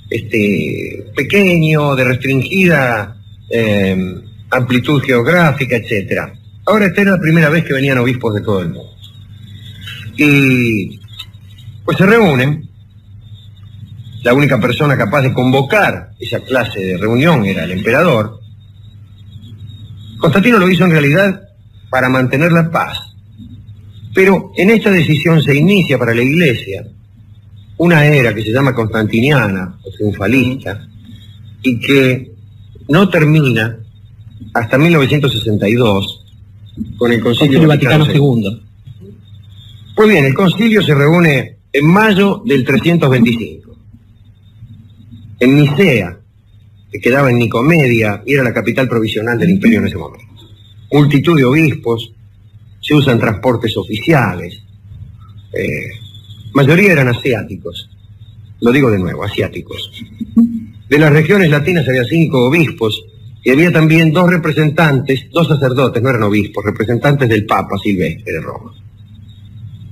este, 0.08 1.06
pequeño, 1.14 1.94
de 1.96 2.04
restringida 2.04 3.16
eh, 3.50 4.22
amplitud 4.50 5.02
geográfica, 5.02 5.76
etcétera. 5.76 6.32
Ahora 6.64 6.86
esta 6.86 7.02
era 7.02 7.12
la 7.12 7.20
primera 7.20 7.50
vez 7.50 7.64
que 7.64 7.74
venían 7.74 7.98
obispos 7.98 8.34
de 8.34 8.40
todo 8.40 8.62
el 8.62 8.70
mundo. 8.70 8.90
Y 10.16 10.98
pues 11.86 11.96
se 11.96 12.04
reúnen. 12.04 12.68
La 14.22 14.34
única 14.34 14.60
persona 14.60 14.96
capaz 14.96 15.22
de 15.22 15.32
convocar 15.32 16.10
esa 16.18 16.40
clase 16.40 16.80
de 16.80 16.96
reunión 16.98 17.44
era 17.46 17.64
el 17.64 17.70
emperador. 17.70 18.40
Constantino 20.18 20.58
lo 20.58 20.68
hizo 20.68 20.84
en 20.84 20.90
realidad 20.90 21.42
para 21.88 22.08
mantener 22.08 22.50
la 22.50 22.68
paz. 22.68 22.98
Pero 24.12 24.52
en 24.56 24.70
esta 24.70 24.90
decisión 24.90 25.42
se 25.42 25.54
inicia 25.54 25.96
para 25.96 26.14
la 26.14 26.22
iglesia 26.22 26.84
una 27.78 28.04
era 28.06 28.34
que 28.34 28.42
se 28.42 28.52
llama 28.52 28.74
constantiniana 28.74 29.78
o 29.82 29.90
triunfalista 29.90 30.88
y 31.62 31.78
que 31.78 32.32
no 32.88 33.08
termina 33.08 33.78
hasta 34.54 34.78
1962 34.78 36.24
con 36.96 37.12
el 37.12 37.20
Concilio 37.20 37.60
Concilio 37.60 37.68
Vaticano 37.68 38.06
II. 38.06 38.14
II. 38.14 38.62
Pues 39.94 40.08
bien, 40.08 40.24
el 40.24 40.34
concilio 40.34 40.82
se 40.82 40.94
reúne 40.94 41.55
en 41.76 41.86
mayo 41.86 42.42
del 42.42 42.64
325. 42.64 43.76
En 45.40 45.56
Nicea, 45.56 46.18
que 46.90 47.00
quedaba 47.00 47.30
en 47.30 47.38
Nicomedia 47.38 48.22
y 48.24 48.32
era 48.32 48.42
la 48.42 48.54
capital 48.54 48.88
provisional 48.88 49.38
del 49.38 49.50
imperio 49.50 49.80
en 49.80 49.88
ese 49.88 49.98
momento. 49.98 50.24
Multitud 50.90 51.36
de 51.36 51.44
obispos, 51.44 52.12
se 52.80 52.94
usan 52.94 53.18
transportes 53.18 53.76
oficiales, 53.76 54.62
eh, 55.52 55.90
mayoría 56.54 56.92
eran 56.92 57.08
asiáticos, 57.08 57.90
lo 58.60 58.72
digo 58.72 58.90
de 58.90 58.98
nuevo, 58.98 59.24
asiáticos. 59.24 59.90
De 60.88 60.98
las 60.98 61.12
regiones 61.12 61.50
latinas 61.50 61.86
había 61.86 62.04
cinco 62.04 62.46
obispos 62.46 63.04
y 63.44 63.50
había 63.50 63.70
también 63.70 64.12
dos 64.12 64.30
representantes, 64.30 65.26
dos 65.30 65.48
sacerdotes, 65.48 66.02
no 66.02 66.08
eran 66.08 66.22
obispos, 66.22 66.64
representantes 66.64 67.28
del 67.28 67.44
Papa 67.44 67.76
Silvestre 67.82 68.32
de 68.32 68.40
Roma. 68.40 68.72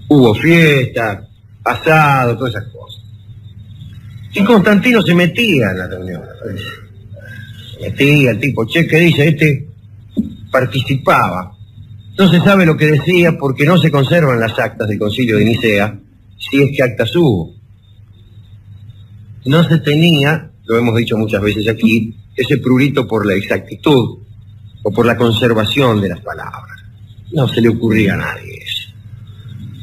Hubo 0.09 0.35
fiesta, 0.35 1.29
asado, 1.64 2.37
todas 2.37 2.54
esas 2.54 2.68
cosas. 2.73 3.02
Y 4.35 4.44
Constantino 4.44 5.00
se 5.02 5.14
metía 5.14 5.71
en 5.71 5.78
la 5.78 5.87
reunión. 5.87 6.23
Se 7.73 7.90
metía 7.90 8.33
el 8.33 8.40
tipo, 8.40 8.66
che, 8.66 8.87
¿qué 8.87 8.99
dice? 8.99 9.28
Este 9.28 9.68
participaba. 10.50 11.52
No 12.16 12.28
se 12.28 12.40
sabe 12.40 12.64
lo 12.64 12.76
que 12.76 12.87
decía 12.87 13.37
porque 13.37 13.64
no 13.64 13.76
se 13.78 13.90
conservan 13.90 14.38
las 14.38 14.56
actas 14.59 14.88
del 14.88 14.99
concilio 14.99 15.37
de 15.37 15.44
Nicea, 15.44 15.99
si 16.38 16.62
es 16.62 16.76
que 16.76 16.83
actas 16.83 17.14
hubo. 17.16 17.52
No 19.47 19.64
se 19.64 19.78
tenía, 19.78 20.50
lo 20.64 20.78
hemos 20.78 20.97
dicho 20.97 21.16
muchas 21.16 21.42
veces 21.42 21.68
aquí, 21.68 22.16
ese 22.37 22.59
prurito 22.59 23.06
por 23.06 23.26
la 23.26 23.35
exactitud 23.35 24.18
o 24.83 24.90
por 24.92 25.06
la 25.06 25.16
conservación 25.16 26.00
de 26.00 26.11
las 26.11 26.21
palabras. 26.21 26.80
No 27.33 27.49
se 27.49 27.61
le 27.61 27.71
ocurría 27.71 28.14
a 28.14 28.18
nadie 28.18 28.59
eso. 28.64 28.90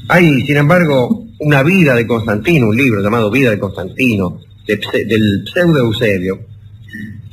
Hay, 0.07 0.41
sin 0.45 0.57
embargo, 0.57 1.25
una 1.41 1.63
vida 1.63 1.95
de 1.95 2.05
Constantino, 2.05 2.67
un 2.67 2.77
libro 2.77 3.01
llamado 3.01 3.31
Vida 3.31 3.49
de 3.49 3.57
Constantino, 3.57 4.39
del 4.67 5.43
pseudo 5.51 5.79
Eusebio, 5.79 6.39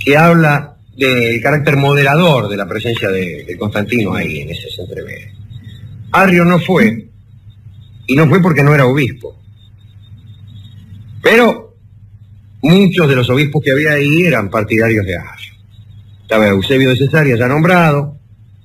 que 0.02 0.16
habla 0.16 0.76
del 0.96 1.40
carácter 1.42 1.76
moderador 1.76 2.48
de 2.48 2.56
la 2.56 2.66
presencia 2.66 3.10
de, 3.10 3.54
Constantino 3.58 4.14
ahí 4.14 4.40
en 4.40 4.50
ese 4.50 4.68
entrevés. 4.80 5.28
Arrio 6.10 6.46
no 6.46 6.58
fue, 6.58 7.10
y 8.06 8.16
no 8.16 8.26
fue 8.28 8.40
porque 8.40 8.62
no 8.62 8.74
era 8.74 8.86
obispo. 8.86 9.36
Pero 11.22 11.76
muchos 12.62 13.08
de 13.10 13.14
los 13.14 13.28
obispos 13.28 13.62
que 13.62 13.72
había 13.72 13.92
ahí 13.92 14.22
eran 14.22 14.48
partidarios 14.48 15.04
de 15.04 15.16
Arrio. 15.18 15.52
Estaba 16.22 16.48
Eusebio 16.48 16.90
de 16.90 16.96
Cesarea 16.96 17.36
ya 17.36 17.46
nombrado, 17.46 18.16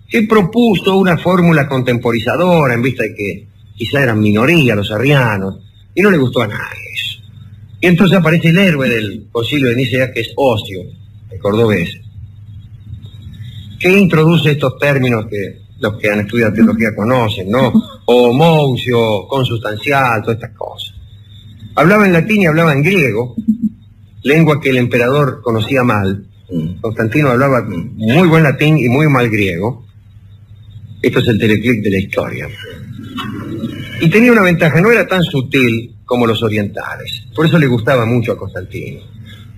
que 0.07 0.23
propuso 0.23 0.95
una 0.95 1.17
fórmula 1.17 1.67
contemporizadora 1.67 2.73
en 2.75 2.81
vista 2.81 3.03
de 3.03 3.13
que 3.13 3.52
quizá 3.75 4.03
eran 4.03 4.19
minoría 4.19 4.75
los 4.75 4.91
arrianos, 4.91 5.59
y 5.95 6.01
no 6.01 6.09
le 6.09 6.17
gustó 6.17 6.41
a 6.41 6.47
nadie 6.47 6.79
eso. 6.93 7.21
Y 7.81 7.87
entonces 7.87 8.17
aparece 8.17 8.49
el 8.49 8.57
héroe 8.57 8.89
del 8.89 9.27
concilio 9.31 9.69
de 9.69 9.75
Nicea, 9.75 10.11
que 10.11 10.21
es 10.21 10.31
Ocio, 10.35 10.81
el 11.29 11.39
cordobés, 11.39 11.89
que 13.79 13.97
introduce 13.97 14.51
estos 14.51 14.77
términos 14.77 15.25
que 15.29 15.63
los 15.79 15.97
que 15.97 16.09
han 16.09 16.21
estudiado 16.21 16.53
teología 16.53 16.95
conocen, 16.95 17.49
¿no? 17.49 17.73
Homousio, 18.05 19.27
consustancial, 19.27 20.21
todas 20.21 20.37
estas 20.37 20.55
cosas. 20.57 20.95
Hablaba 21.75 22.05
en 22.05 22.13
latín 22.13 22.41
y 22.41 22.45
hablaba 22.45 22.71
en 22.71 22.83
griego, 22.83 23.35
lengua 24.21 24.61
que 24.61 24.69
el 24.69 24.77
emperador 24.77 25.41
conocía 25.41 25.83
mal. 25.83 26.25
Constantino 26.79 27.29
hablaba 27.29 27.65
muy 27.67 28.27
buen 28.27 28.43
latín 28.43 28.77
y 28.77 28.87
muy 28.87 29.09
mal 29.09 29.29
griego. 29.29 29.85
Esto 31.01 31.19
es 31.19 31.27
el 31.27 31.39
teleclic 31.39 31.83
de 31.83 31.89
la 31.89 31.97
historia. 31.97 32.47
Y 34.03 34.09
tenía 34.09 34.33
una 34.33 34.41
ventaja, 34.41 34.81
no 34.81 34.91
era 34.91 35.07
tan 35.07 35.23
sutil 35.23 35.95
como 36.03 36.27
los 36.27 36.43
orientales. 36.43 37.23
Por 37.33 37.45
eso 37.45 37.57
le 37.57 37.67
gustaba 37.67 38.05
mucho 38.05 38.33
a 38.33 38.37
Constantino. 38.37 38.99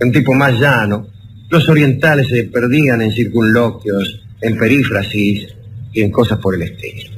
Un 0.00 0.12
tipo 0.12 0.34
más 0.34 0.52
llano. 0.60 1.08
Los 1.50 1.68
orientales 1.68 2.28
se 2.28 2.44
perdían 2.44 3.02
en 3.02 3.10
circunloquios, 3.10 4.24
en 4.40 4.56
perífrasis 4.56 5.48
y 5.92 6.00
en 6.00 6.12
cosas 6.12 6.38
por 6.38 6.54
el 6.54 6.62
estilo. 6.62 7.10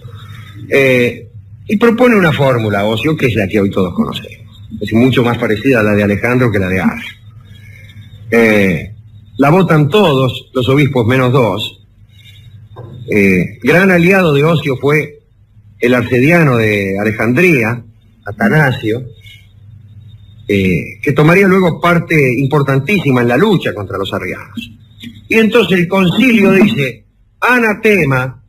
Eh, 0.70 1.28
y 1.66 1.76
propone 1.76 2.16
una 2.16 2.32
fórmula, 2.32 2.86
Ocio, 2.86 3.14
que 3.14 3.26
es 3.26 3.34
la 3.34 3.46
que 3.46 3.60
hoy 3.60 3.70
todos 3.70 3.92
conocemos. 3.92 4.62
Es 4.80 4.90
mucho 4.94 5.22
más 5.22 5.36
parecida 5.36 5.80
a 5.80 5.82
la 5.82 5.92
de 5.92 6.04
Alejandro 6.04 6.50
que 6.50 6.58
la 6.58 6.68
de 6.70 6.80
Arrio. 6.80 7.14
Eh, 8.30 8.94
la 9.36 9.50
votan 9.50 9.90
todos, 9.90 10.48
los 10.54 10.66
obispos 10.70 11.06
menos 11.06 11.30
dos. 11.30 11.86
Eh, 13.10 13.58
gran 13.62 13.90
aliado 13.90 14.32
de 14.32 14.44
Ocio 14.44 14.78
fue 14.78 15.17
el 15.80 15.94
arcediano 15.94 16.56
de 16.56 16.98
Alejandría, 16.98 17.82
Atanasio, 18.24 19.04
eh, 20.46 20.98
que 21.02 21.12
tomaría 21.12 21.46
luego 21.46 21.80
parte 21.80 22.14
importantísima 22.38 23.20
en 23.22 23.28
la 23.28 23.36
lucha 23.36 23.74
contra 23.74 23.98
los 23.98 24.12
arrianos. 24.12 24.70
Y 25.28 25.34
entonces 25.34 25.78
el 25.80 25.88
concilio 25.88 26.52
dice, 26.52 27.04
anatema, 27.40 28.42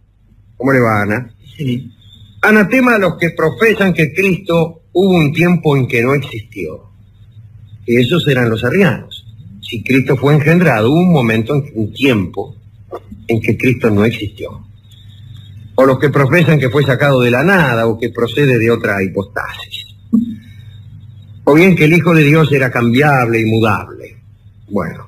¿cómo 0.55 0.71
le 0.71 0.79
va 0.79 1.01
Ana? 1.01 1.33
Anatema 2.41 2.95
a 2.95 3.00
los 3.00 3.17
que 3.17 3.31
profesan 3.31 3.93
que 3.93 4.13
Cristo 4.13 4.83
hubo 4.93 5.17
un 5.17 5.33
tiempo 5.33 5.75
en 5.75 5.88
que 5.88 6.01
no 6.01 6.13
existió. 6.13 6.86
Y 7.86 7.98
esos 7.98 8.27
eran 8.27 8.50
los 8.50 8.63
arrianos. 8.63 9.25
si 9.62 9.83
Cristo 9.83 10.17
fue 10.17 10.33
engendrado, 10.33 10.89
hubo 10.91 11.00
un 11.01 11.12
momento, 11.12 11.53
en- 11.53 11.65
un 11.75 11.93
tiempo, 11.93 12.55
en 13.27 13.39
que 13.39 13.55
Cristo 13.55 13.91
no 13.91 14.03
existió. 14.03 14.65
O 15.81 15.86
los 15.86 15.98
que 15.98 16.09
profesan 16.09 16.59
que 16.59 16.69
fue 16.69 16.83
sacado 16.83 17.21
de 17.21 17.31
la 17.31 17.41
nada 17.41 17.88
o 17.88 17.98
que 17.98 18.09
procede 18.09 18.59
de 18.59 18.69
otra 18.69 19.01
hipostasis. 19.01 19.86
O 21.45 21.53
bien 21.53 21.74
que 21.74 21.86
el 21.86 21.93
Hijo 21.93 22.13
de 22.13 22.25
Dios 22.25 22.51
era 22.51 22.69
cambiable 22.69 23.39
y 23.39 23.45
mudable. 23.45 24.17
Bueno, 24.67 25.07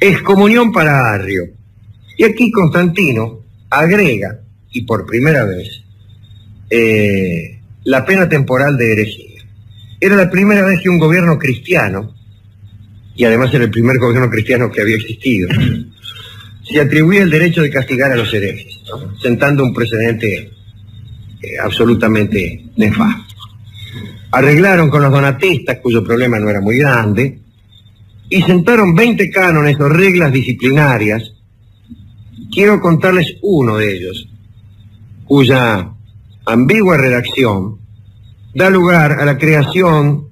excomunión 0.00 0.72
para 0.72 1.12
Arrio. 1.12 1.44
Y 2.16 2.24
aquí 2.24 2.50
Constantino 2.50 3.44
agrega, 3.70 4.40
y 4.72 4.82
por 4.82 5.06
primera 5.06 5.44
vez, 5.44 5.84
eh, 6.70 7.60
la 7.84 8.04
pena 8.04 8.28
temporal 8.28 8.76
de 8.76 8.92
herejía. 8.94 9.44
Era 10.00 10.16
la 10.16 10.28
primera 10.28 10.64
vez 10.64 10.80
que 10.82 10.88
un 10.88 10.98
gobierno 10.98 11.38
cristiano, 11.38 12.16
y 13.14 13.22
además 13.22 13.54
era 13.54 13.62
el 13.62 13.70
primer 13.70 13.98
gobierno 13.98 14.28
cristiano 14.28 14.72
que 14.72 14.80
había 14.80 14.96
existido, 14.96 15.48
se 16.68 16.80
atribuía 16.80 17.22
el 17.22 17.30
derecho 17.30 17.62
de 17.62 17.70
castigar 17.70 18.12
a 18.12 18.16
los 18.16 18.32
herejes, 18.32 18.80
sentando 19.22 19.64
un 19.64 19.72
precedente 19.72 20.52
eh, 21.40 21.58
absolutamente 21.62 22.66
nefasto. 22.76 23.34
Arreglaron 24.30 24.90
con 24.90 25.02
los 25.02 25.10
donatistas, 25.10 25.78
cuyo 25.78 26.04
problema 26.04 26.38
no 26.38 26.50
era 26.50 26.60
muy 26.60 26.78
grande, 26.78 27.40
y 28.28 28.42
sentaron 28.42 28.94
20 28.94 29.30
cánones 29.30 29.80
o 29.80 29.88
reglas 29.88 30.32
disciplinarias. 30.32 31.32
Quiero 32.52 32.80
contarles 32.80 33.36
uno 33.40 33.78
de 33.78 33.94
ellos, 33.94 34.28
cuya 35.24 35.90
ambigua 36.44 36.98
redacción 36.98 37.78
da 38.54 38.68
lugar 38.68 39.12
a 39.12 39.24
la 39.24 39.38
creación 39.38 40.28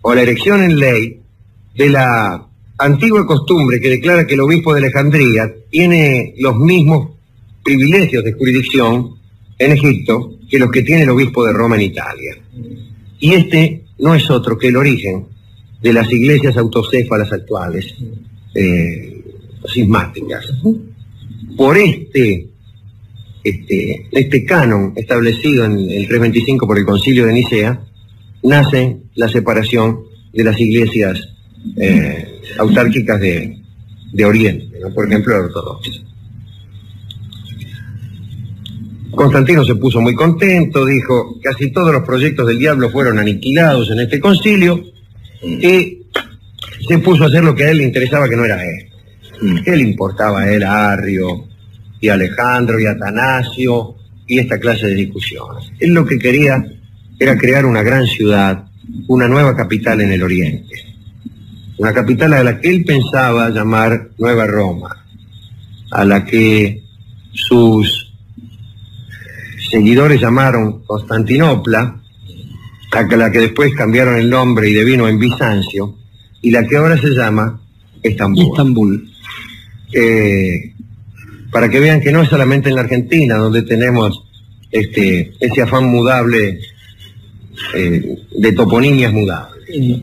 o 0.00 0.14
la 0.14 0.22
erección 0.22 0.62
en 0.62 0.78
ley 0.78 1.20
de 1.74 1.90
la 1.90 2.45
antigua 2.78 3.26
costumbre 3.26 3.80
que 3.80 3.88
declara 3.88 4.26
que 4.26 4.34
el 4.34 4.40
obispo 4.40 4.72
de 4.72 4.80
Alejandría 4.80 5.52
tiene 5.70 6.34
los 6.38 6.56
mismos 6.56 7.10
privilegios 7.62 8.24
de 8.24 8.32
jurisdicción 8.32 9.16
en 9.58 9.72
Egipto 9.72 10.34
que 10.48 10.58
los 10.58 10.70
que 10.70 10.82
tiene 10.82 11.02
el 11.02 11.10
obispo 11.10 11.44
de 11.44 11.52
Roma 11.52 11.76
en 11.76 11.82
Italia. 11.82 12.36
Y 13.18 13.34
este 13.34 13.84
no 13.98 14.14
es 14.14 14.30
otro 14.30 14.58
que 14.58 14.68
el 14.68 14.76
origen 14.76 15.26
de 15.82 15.92
las 15.92 16.10
iglesias 16.12 16.56
autocéfalas 16.56 17.32
actuales, 17.32 17.94
eh, 18.54 19.22
cismáticas. 19.72 20.52
Por 21.56 21.76
este, 21.78 22.48
este, 23.42 24.06
este 24.12 24.44
canon 24.44 24.92
establecido 24.96 25.64
en 25.64 25.72
el 25.72 26.06
325 26.06 26.66
por 26.66 26.78
el 26.78 26.84
concilio 26.84 27.26
de 27.26 27.32
Nicea, 27.32 27.80
nace 28.42 28.98
la 29.14 29.28
separación 29.28 30.00
de 30.32 30.44
las 30.44 30.60
iglesias 30.60 31.20
eh, 31.76 32.35
autárquicas 32.58 33.20
de, 33.20 33.58
de 34.12 34.24
Oriente, 34.24 34.78
¿no? 34.80 34.92
por 34.92 35.06
ejemplo, 35.06 35.32
la 35.32 35.44
ortodoxa. 35.44 35.90
Constantino 39.16 39.64
se 39.64 39.74
puso 39.76 40.00
muy 40.00 40.14
contento, 40.14 40.84
dijo, 40.84 41.40
casi 41.42 41.72
todos 41.72 41.90
los 41.90 42.02
proyectos 42.02 42.46
del 42.46 42.58
diablo 42.58 42.90
fueron 42.90 43.18
aniquilados 43.18 43.90
en 43.90 44.00
este 44.00 44.20
concilio, 44.20 44.84
y 45.42 46.02
se 46.86 46.98
puso 46.98 47.24
a 47.24 47.28
hacer 47.28 47.42
lo 47.42 47.54
que 47.54 47.64
a 47.64 47.70
él 47.70 47.78
le 47.78 47.84
interesaba, 47.84 48.28
que 48.28 48.36
no 48.36 48.44
era 48.44 48.62
él. 48.62 49.62
¿Qué 49.64 49.74
le 49.74 49.82
importaba 49.82 50.42
a 50.42 50.52
él, 50.52 50.62
a 50.62 50.92
Arrio, 50.92 51.46
y 52.00 52.08
a 52.08 52.14
Alejandro, 52.14 52.78
y 52.78 52.86
a 52.86 52.92
Atanasio, 52.92 53.96
y 54.26 54.38
esta 54.38 54.58
clase 54.58 54.86
de 54.86 54.94
discusiones? 54.94 55.72
Él 55.78 55.94
lo 55.94 56.04
que 56.04 56.18
quería 56.18 56.64
era 57.18 57.38
crear 57.38 57.64
una 57.64 57.82
gran 57.82 58.06
ciudad, 58.06 58.66
una 59.08 59.28
nueva 59.28 59.56
capital 59.56 60.00
en 60.02 60.12
el 60.12 60.22
Oriente. 60.22 60.85
Una 61.78 61.92
capital 61.92 62.32
a 62.32 62.42
la 62.42 62.58
que 62.60 62.68
él 62.70 62.84
pensaba 62.84 63.50
llamar 63.50 64.10
Nueva 64.18 64.46
Roma, 64.46 65.04
a 65.90 66.04
la 66.04 66.24
que 66.24 66.82
sus 67.32 68.14
seguidores 69.70 70.20
llamaron 70.20 70.82
Constantinopla, 70.84 72.00
a 72.92 73.16
la 73.16 73.30
que 73.30 73.40
después 73.40 73.74
cambiaron 73.74 74.16
el 74.16 74.30
nombre 74.30 74.70
y 74.70 74.72
devino 74.72 75.06
en 75.06 75.18
Bizancio, 75.18 75.96
y 76.40 76.50
la 76.50 76.66
que 76.66 76.76
ahora 76.76 76.96
se 76.96 77.10
llama 77.10 77.60
Estambul. 78.02 78.46
Estambul. 78.46 79.10
Eh, 79.92 80.72
para 81.50 81.68
que 81.68 81.80
vean 81.80 82.00
que 82.00 82.12
no 82.12 82.22
es 82.22 82.28
solamente 82.28 82.68
en 82.68 82.74
la 82.74 82.82
Argentina 82.82 83.36
donde 83.36 83.62
tenemos 83.62 84.24
este, 84.70 85.32
ese 85.40 85.62
afán 85.62 85.86
mudable 85.86 86.60
eh, 87.74 88.16
de 88.38 88.52
toponimias 88.52 89.12
mudables. 89.12 90.02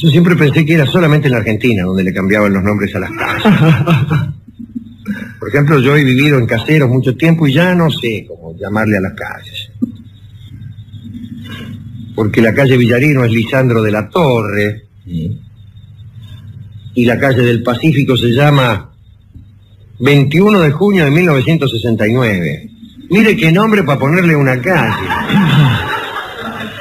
Yo 0.00 0.08
siempre 0.08 0.34
pensé 0.34 0.64
que 0.64 0.72
era 0.72 0.86
solamente 0.86 1.26
en 1.28 1.32
la 1.32 1.38
Argentina 1.40 1.82
donde 1.82 2.02
le 2.02 2.14
cambiaban 2.14 2.54
los 2.54 2.62
nombres 2.62 2.94
a 2.94 3.00
las 3.00 3.10
calles. 3.10 3.44
Por 5.38 5.48
ejemplo, 5.50 5.78
yo 5.78 5.94
he 5.94 6.02
vivido 6.02 6.38
en 6.38 6.46
caseros 6.46 6.88
mucho 6.88 7.14
tiempo 7.16 7.46
y 7.46 7.52
ya 7.52 7.74
no 7.74 7.90
sé 7.90 8.24
cómo 8.26 8.56
llamarle 8.56 8.96
a 8.96 9.02
las 9.02 9.12
calles. 9.12 9.70
Porque 12.14 12.40
la 12.40 12.54
calle 12.54 12.78
Villarino 12.78 13.24
es 13.24 13.30
Lisandro 13.30 13.82
de 13.82 13.92
la 13.92 14.08
Torre 14.08 14.84
y 16.94 17.04
la 17.04 17.18
calle 17.18 17.42
del 17.42 17.62
Pacífico 17.62 18.16
se 18.16 18.28
llama 18.28 18.90
21 19.98 20.60
de 20.60 20.70
junio 20.70 21.04
de 21.04 21.10
1969. 21.10 22.70
Mire 23.10 23.36
qué 23.36 23.52
nombre 23.52 23.82
para 23.82 23.98
ponerle 23.98 24.34
una 24.34 24.58
calle. 24.62 24.94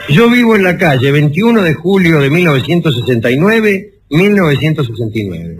Yo 0.09 0.29
vivo 0.29 0.55
en 0.55 0.63
la 0.63 0.77
calle 0.77 1.11
21 1.11 1.61
de 1.61 1.73
julio 1.73 2.19
de 2.19 2.29
1969, 2.29 3.93
1969. 4.09 5.55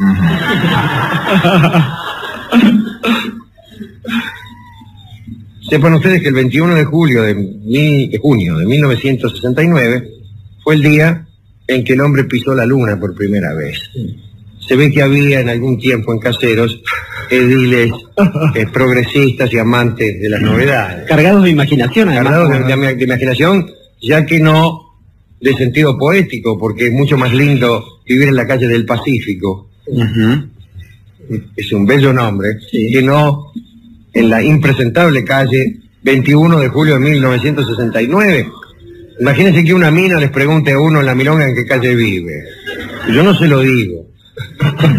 Sepan 5.70 5.94
ustedes 5.94 6.22
que 6.22 6.30
el 6.30 6.34
21 6.34 6.76
de 6.76 6.86
julio 6.86 7.22
de, 7.24 7.36
mil- 7.36 8.10
de 8.10 8.18
junio 8.18 8.58
de 8.58 8.66
1969 8.66 10.10
fue 10.64 10.76
el 10.76 10.82
día 10.82 11.28
en 11.68 11.84
que 11.84 11.94
el 11.94 12.02
hombre 12.02 12.24
pisó 12.24 12.56
la 12.56 12.66
luna 12.66 13.00
por 13.00 13.14
primera 13.14 13.54
vez. 13.54 13.80
Se 14.68 14.76
ve 14.76 14.92
que 14.92 15.02
había 15.04 15.40
en 15.42 15.50
algún 15.50 15.78
tiempo 15.80 16.12
en 16.14 16.20
caseros 16.20 16.82
ediles 17.30 17.92
eh, 18.56 18.66
progresistas 18.74 19.52
y 19.54 19.58
amantes 19.60 20.20
de 20.20 20.30
las 20.30 20.42
novedades 20.42 21.08
Cargados 21.08 21.44
de 21.44 21.50
imaginación, 21.52 22.10
además. 22.10 22.34
cargados 22.34 22.50
de, 22.50 22.74
como- 22.74 22.86
de- 22.88 22.96
de 22.96 23.04
imaginación, 23.04 23.72
ya 24.02 24.26
que 24.26 24.40
no 24.40 24.86
de 25.42 25.54
sentido 25.54 25.98
poético, 25.98 26.58
porque 26.58 26.88
es 26.88 26.94
mucho 26.94 27.18
más 27.18 27.34
lindo 27.34 27.84
vivir 28.06 28.28
en 28.30 28.36
la 28.36 28.46
calle 28.48 28.68
del 28.68 28.86
Pacífico, 28.86 29.70
es 31.56 31.72
un 31.72 31.86
bello 31.86 32.12
nombre, 32.12 32.58
Sí. 32.72 32.90
que 32.92 33.02
no 33.02 33.52
en 34.14 34.30
la 34.30 34.44
impresentable 34.44 35.24
calle 35.24 35.78
21 36.04 36.60
de 36.60 36.68
julio 36.70 36.96
de 36.96 37.00
1969. 37.02 38.48
Imagínense 39.22 39.64
que 39.64 39.74
una 39.74 39.92
mina 39.92 40.20
les 40.20 40.32
pregunte 40.32 40.72
a 40.72 40.80
uno 40.80 41.00
en 41.02 41.06
la 41.06 41.14
milonga 41.16 41.48
en 41.48 41.56
qué 41.56 41.66
calle 41.66 41.94
vive. 41.96 42.44
Yo 43.14 43.22
no 43.24 43.36
se 43.36 43.48
lo 43.48 43.60
digo. 43.60 44.08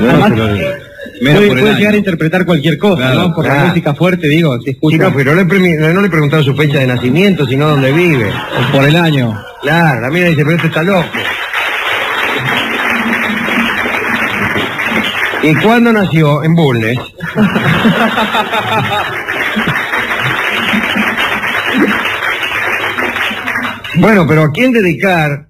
Yo 0.00 0.12
no 0.12 0.28
se 0.28 0.36
lo 0.36 0.54
digo. 0.54 0.68
Puede 1.20 1.74
llegar 1.76 1.94
a 1.94 1.96
interpretar 1.96 2.44
cualquier 2.44 2.78
cosa, 2.78 2.96
Claro, 2.96 3.28
¿no? 3.28 3.34
Por 3.34 3.44
claro. 3.44 3.60
la 3.62 3.66
música 3.68 3.94
fuerte, 3.94 4.28
digo, 4.28 4.56
se 4.58 4.64
Sí, 4.64 4.70
escucha 4.72 4.96
no, 4.98 5.12
pero 5.14 5.34
no 5.34 5.42
le, 5.44 5.92
no 5.92 6.00
le 6.00 6.06
he 6.06 6.10
preguntado 6.10 6.42
su 6.42 6.54
fecha 6.54 6.78
de 6.78 6.86
nacimiento, 6.86 7.46
sino 7.46 7.68
dónde 7.68 7.92
vive. 7.92 8.30
por 8.72 8.84
el 8.84 8.96
año. 8.96 9.34
Claro, 9.62 10.00
la 10.02 10.10
mina 10.10 10.26
dice, 10.26 10.44
pero 10.44 10.56
este 10.56 10.68
está 10.68 10.82
loco. 10.82 11.06
¿Y 15.42 15.54
cuándo 15.56 15.92
nació? 15.92 16.42
En 16.42 16.54
Bulnes. 16.54 16.98
bueno, 23.96 24.26
pero 24.26 24.44
¿a 24.44 24.52
quién 24.52 24.72
dedicar 24.72 25.48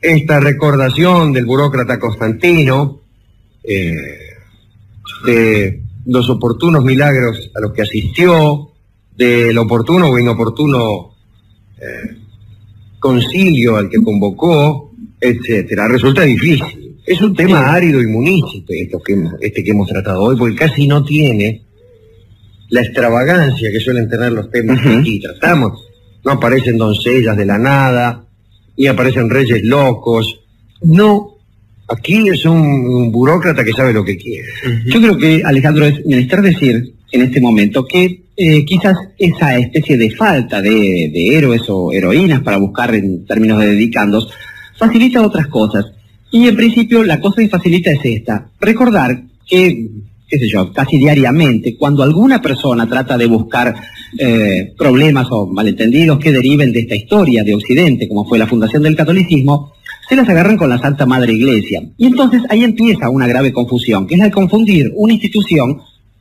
esta 0.00 0.40
recordación 0.40 1.32
del 1.32 1.46
burócrata 1.46 1.98
Constantino, 1.98 3.00
eh, 3.64 4.25
de 5.26 5.82
los 6.06 6.30
oportunos 6.30 6.84
milagros 6.84 7.50
a 7.54 7.60
los 7.60 7.72
que 7.72 7.82
asistió, 7.82 8.70
del 9.16 9.56
oportuno 9.58 10.08
o 10.08 10.18
inoportuno 10.18 11.14
eh, 11.78 12.16
concilio 12.98 13.76
al 13.76 13.88
que 13.88 14.02
convocó, 14.02 14.92
etcétera. 15.20 15.88
Resulta 15.88 16.22
difícil. 16.22 16.96
Es 17.04 17.20
un 17.20 17.34
tema 17.34 17.72
árido 17.72 18.00
y 18.00 18.06
munícipe 18.06 18.82
esto 18.82 19.00
que 19.00 19.16
este 19.40 19.62
que 19.62 19.70
hemos 19.70 19.88
tratado 19.88 20.22
hoy, 20.22 20.36
porque 20.36 20.56
casi 20.56 20.86
no 20.86 21.04
tiene 21.04 21.62
la 22.68 22.82
extravagancia 22.82 23.70
que 23.70 23.80
suelen 23.80 24.08
tener 24.08 24.32
los 24.32 24.50
temas 24.50 24.80
que 24.80 24.88
aquí 24.88 25.20
tratamos. 25.20 25.86
No 26.24 26.32
aparecen 26.32 26.76
doncellas 26.76 27.36
de 27.36 27.46
la 27.46 27.58
nada, 27.58 28.26
ni 28.76 28.86
aparecen 28.86 29.30
reyes 29.30 29.62
locos. 29.62 30.40
No, 30.82 31.35
aquí 31.88 32.28
es 32.28 32.44
un, 32.44 32.58
un 32.58 33.12
burócrata 33.12 33.64
que 33.64 33.72
sabe 33.72 33.92
lo 33.92 34.04
que 34.04 34.16
quiere. 34.16 34.48
Yo 34.86 35.00
creo 35.00 35.16
que, 35.16 35.42
Alejandro, 35.44 35.86
es 35.86 36.04
menester 36.04 36.42
decir 36.42 36.92
en 37.12 37.22
este 37.22 37.40
momento 37.40 37.84
que 37.84 38.22
eh, 38.36 38.64
quizás 38.64 38.96
esa 39.18 39.56
especie 39.58 39.96
de 39.96 40.10
falta 40.10 40.60
de, 40.60 40.70
de 40.70 41.36
héroes 41.36 41.62
o 41.68 41.92
heroínas 41.92 42.42
para 42.42 42.58
buscar 42.58 42.94
en 42.94 43.24
términos 43.24 43.60
de 43.60 43.68
dedicandos 43.68 44.30
facilita 44.76 45.24
otras 45.24 45.46
cosas. 45.46 45.86
Y 46.30 46.48
en 46.48 46.56
principio 46.56 47.02
la 47.02 47.20
cosa 47.20 47.40
que 47.40 47.48
facilita 47.48 47.90
es 47.90 48.00
esta, 48.04 48.50
recordar 48.60 49.22
que, 49.46 49.88
qué 50.28 50.38
sé 50.38 50.48
yo, 50.48 50.72
casi 50.72 50.98
diariamente, 50.98 51.76
cuando 51.76 52.02
alguna 52.02 52.42
persona 52.42 52.86
trata 52.88 53.16
de 53.16 53.26
buscar 53.26 53.74
eh, 54.18 54.74
problemas 54.76 55.28
o 55.30 55.46
malentendidos 55.46 56.18
que 56.18 56.32
deriven 56.32 56.72
de 56.72 56.80
esta 56.80 56.96
historia 56.96 57.44
de 57.44 57.54
Occidente, 57.54 58.08
como 58.08 58.28
fue 58.28 58.38
la 58.38 58.46
fundación 58.46 58.82
del 58.82 58.96
catolicismo, 58.96 59.72
se 60.08 60.16
las 60.16 60.28
agarran 60.28 60.56
con 60.56 60.70
la 60.70 60.78
Santa 60.78 61.06
Madre 61.06 61.32
Iglesia. 61.32 61.82
Y 61.96 62.06
entonces 62.06 62.42
ahí 62.48 62.64
empieza 62.64 63.10
una 63.10 63.26
grave 63.26 63.52
confusión, 63.52 64.06
que 64.06 64.14
es 64.14 64.18
la 64.18 64.26
de 64.26 64.30
confundir 64.30 64.92
una 64.94 65.14
institución 65.14 65.80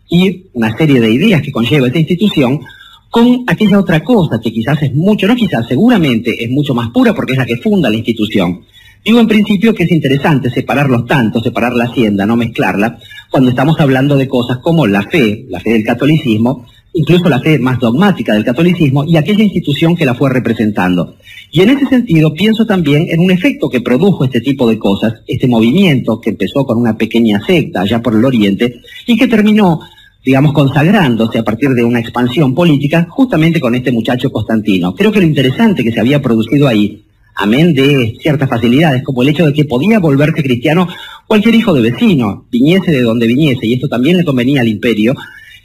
y 0.09 0.45
una 0.53 0.75
serie 0.75 0.99
de 0.99 1.11
ideas 1.11 1.41
que 1.41 1.51
conlleva 1.51 1.87
esta 1.87 1.99
institución 1.99 2.61
con 3.09 3.43
aquella 3.47 3.79
otra 3.79 4.03
cosa 4.03 4.39
que 4.41 4.51
quizás 4.51 4.81
es 4.83 4.93
mucho, 4.93 5.27
no 5.27 5.35
quizás, 5.35 5.67
seguramente 5.67 6.43
es 6.43 6.49
mucho 6.49 6.73
más 6.73 6.89
pura 6.89 7.13
porque 7.13 7.33
es 7.33 7.37
la 7.37 7.45
que 7.45 7.57
funda 7.57 7.89
la 7.89 7.95
institución. 7.95 8.61
Digo 9.05 9.19
en 9.19 9.27
principio 9.27 9.75
que 9.75 9.83
es 9.83 9.91
interesante 9.91 10.49
separarlos 10.49 11.05
tanto, 11.05 11.39
separar 11.39 11.73
la 11.75 11.83
hacienda, 11.83 12.25
no 12.25 12.35
mezclarla, 12.35 12.97
cuando 13.29 13.51
estamos 13.51 13.79
hablando 13.79 14.17
de 14.17 14.27
cosas 14.27 14.57
como 14.57 14.87
la 14.87 15.03
fe, 15.03 15.45
la 15.47 15.59
fe 15.59 15.73
del 15.73 15.83
catolicismo, 15.83 16.65
incluso 16.91 17.29
la 17.29 17.39
fe 17.39 17.59
más 17.59 17.79
dogmática 17.79 18.33
del 18.33 18.43
catolicismo 18.43 19.03
y 19.05 19.15
aquella 19.15 19.43
institución 19.43 19.95
que 19.95 20.07
la 20.07 20.15
fue 20.15 20.31
representando. 20.31 21.17
Y 21.51 21.61
en 21.61 21.69
ese 21.69 21.85
sentido 21.85 22.33
pienso 22.33 22.65
también 22.65 23.05
en 23.07 23.19
un 23.19 23.29
efecto 23.29 23.69
que 23.69 23.81
produjo 23.81 24.25
este 24.25 24.41
tipo 24.41 24.67
de 24.67 24.79
cosas, 24.79 25.13
este 25.27 25.47
movimiento 25.47 26.19
que 26.19 26.31
empezó 26.31 26.65
con 26.65 26.79
una 26.79 26.97
pequeña 26.97 27.39
secta 27.45 27.81
allá 27.81 28.01
por 28.01 28.15
el 28.15 28.25
oriente 28.25 28.81
y 29.05 29.15
que 29.15 29.27
terminó 29.27 29.81
digamos, 30.25 30.53
consagrándose 30.53 31.37
a 31.37 31.43
partir 31.43 31.69
de 31.69 31.83
una 31.83 31.99
expansión 31.99 32.55
política 32.55 33.05
justamente 33.07 33.59
con 33.59 33.75
este 33.75 33.91
muchacho 33.91 34.31
Constantino. 34.31 34.95
Creo 34.95 35.11
que 35.11 35.19
lo 35.19 35.27
interesante 35.27 35.83
que 35.83 35.91
se 35.91 35.99
había 35.99 36.19
producido 36.19 36.67
ahí, 36.67 37.04
amén 37.35 37.73
de 37.73 38.15
ciertas 38.21 38.49
facilidades, 38.49 39.03
como 39.03 39.21
el 39.21 39.29
hecho 39.29 39.45
de 39.45 39.53
que 39.53 39.65
podía 39.65 39.99
volverse 39.99 40.41
cristiano 40.41 40.87
cualquier 41.27 41.55
hijo 41.55 41.73
de 41.73 41.81
vecino, 41.81 42.45
viniese 42.51 42.91
de 42.91 43.01
donde 43.01 43.27
viniese, 43.27 43.67
y 43.67 43.73
esto 43.73 43.87
también 43.87 44.17
le 44.17 44.25
convenía 44.25 44.61
al 44.61 44.67
imperio, 44.67 45.15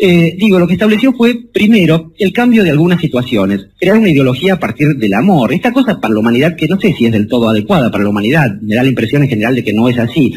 eh, 0.02 0.34
digo, 0.38 0.58
lo 0.58 0.66
que 0.66 0.72
estableció 0.72 1.12
fue, 1.12 1.34
primero, 1.52 2.12
el 2.18 2.32
cambio 2.32 2.64
de 2.64 2.70
algunas 2.70 3.02
situaciones, 3.02 3.66
crear 3.78 3.98
una 3.98 4.08
ideología 4.08 4.54
a 4.54 4.58
partir 4.58 4.96
del 4.96 5.12
amor. 5.12 5.52
Esta 5.52 5.74
cosa 5.74 6.00
para 6.00 6.14
la 6.14 6.20
humanidad 6.20 6.56
que 6.56 6.66
no 6.68 6.80
sé 6.80 6.94
si 6.94 7.04
es 7.04 7.12
del 7.12 7.28
todo 7.28 7.50
adecuada 7.50 7.90
para 7.90 8.04
la 8.04 8.08
humanidad, 8.08 8.50
me 8.62 8.76
da 8.76 8.82
la 8.82 8.88
impresión 8.88 9.22
en 9.22 9.28
general 9.28 9.54
de 9.54 9.62
que 9.62 9.74
no 9.74 9.90
es 9.90 9.98
así. 9.98 10.32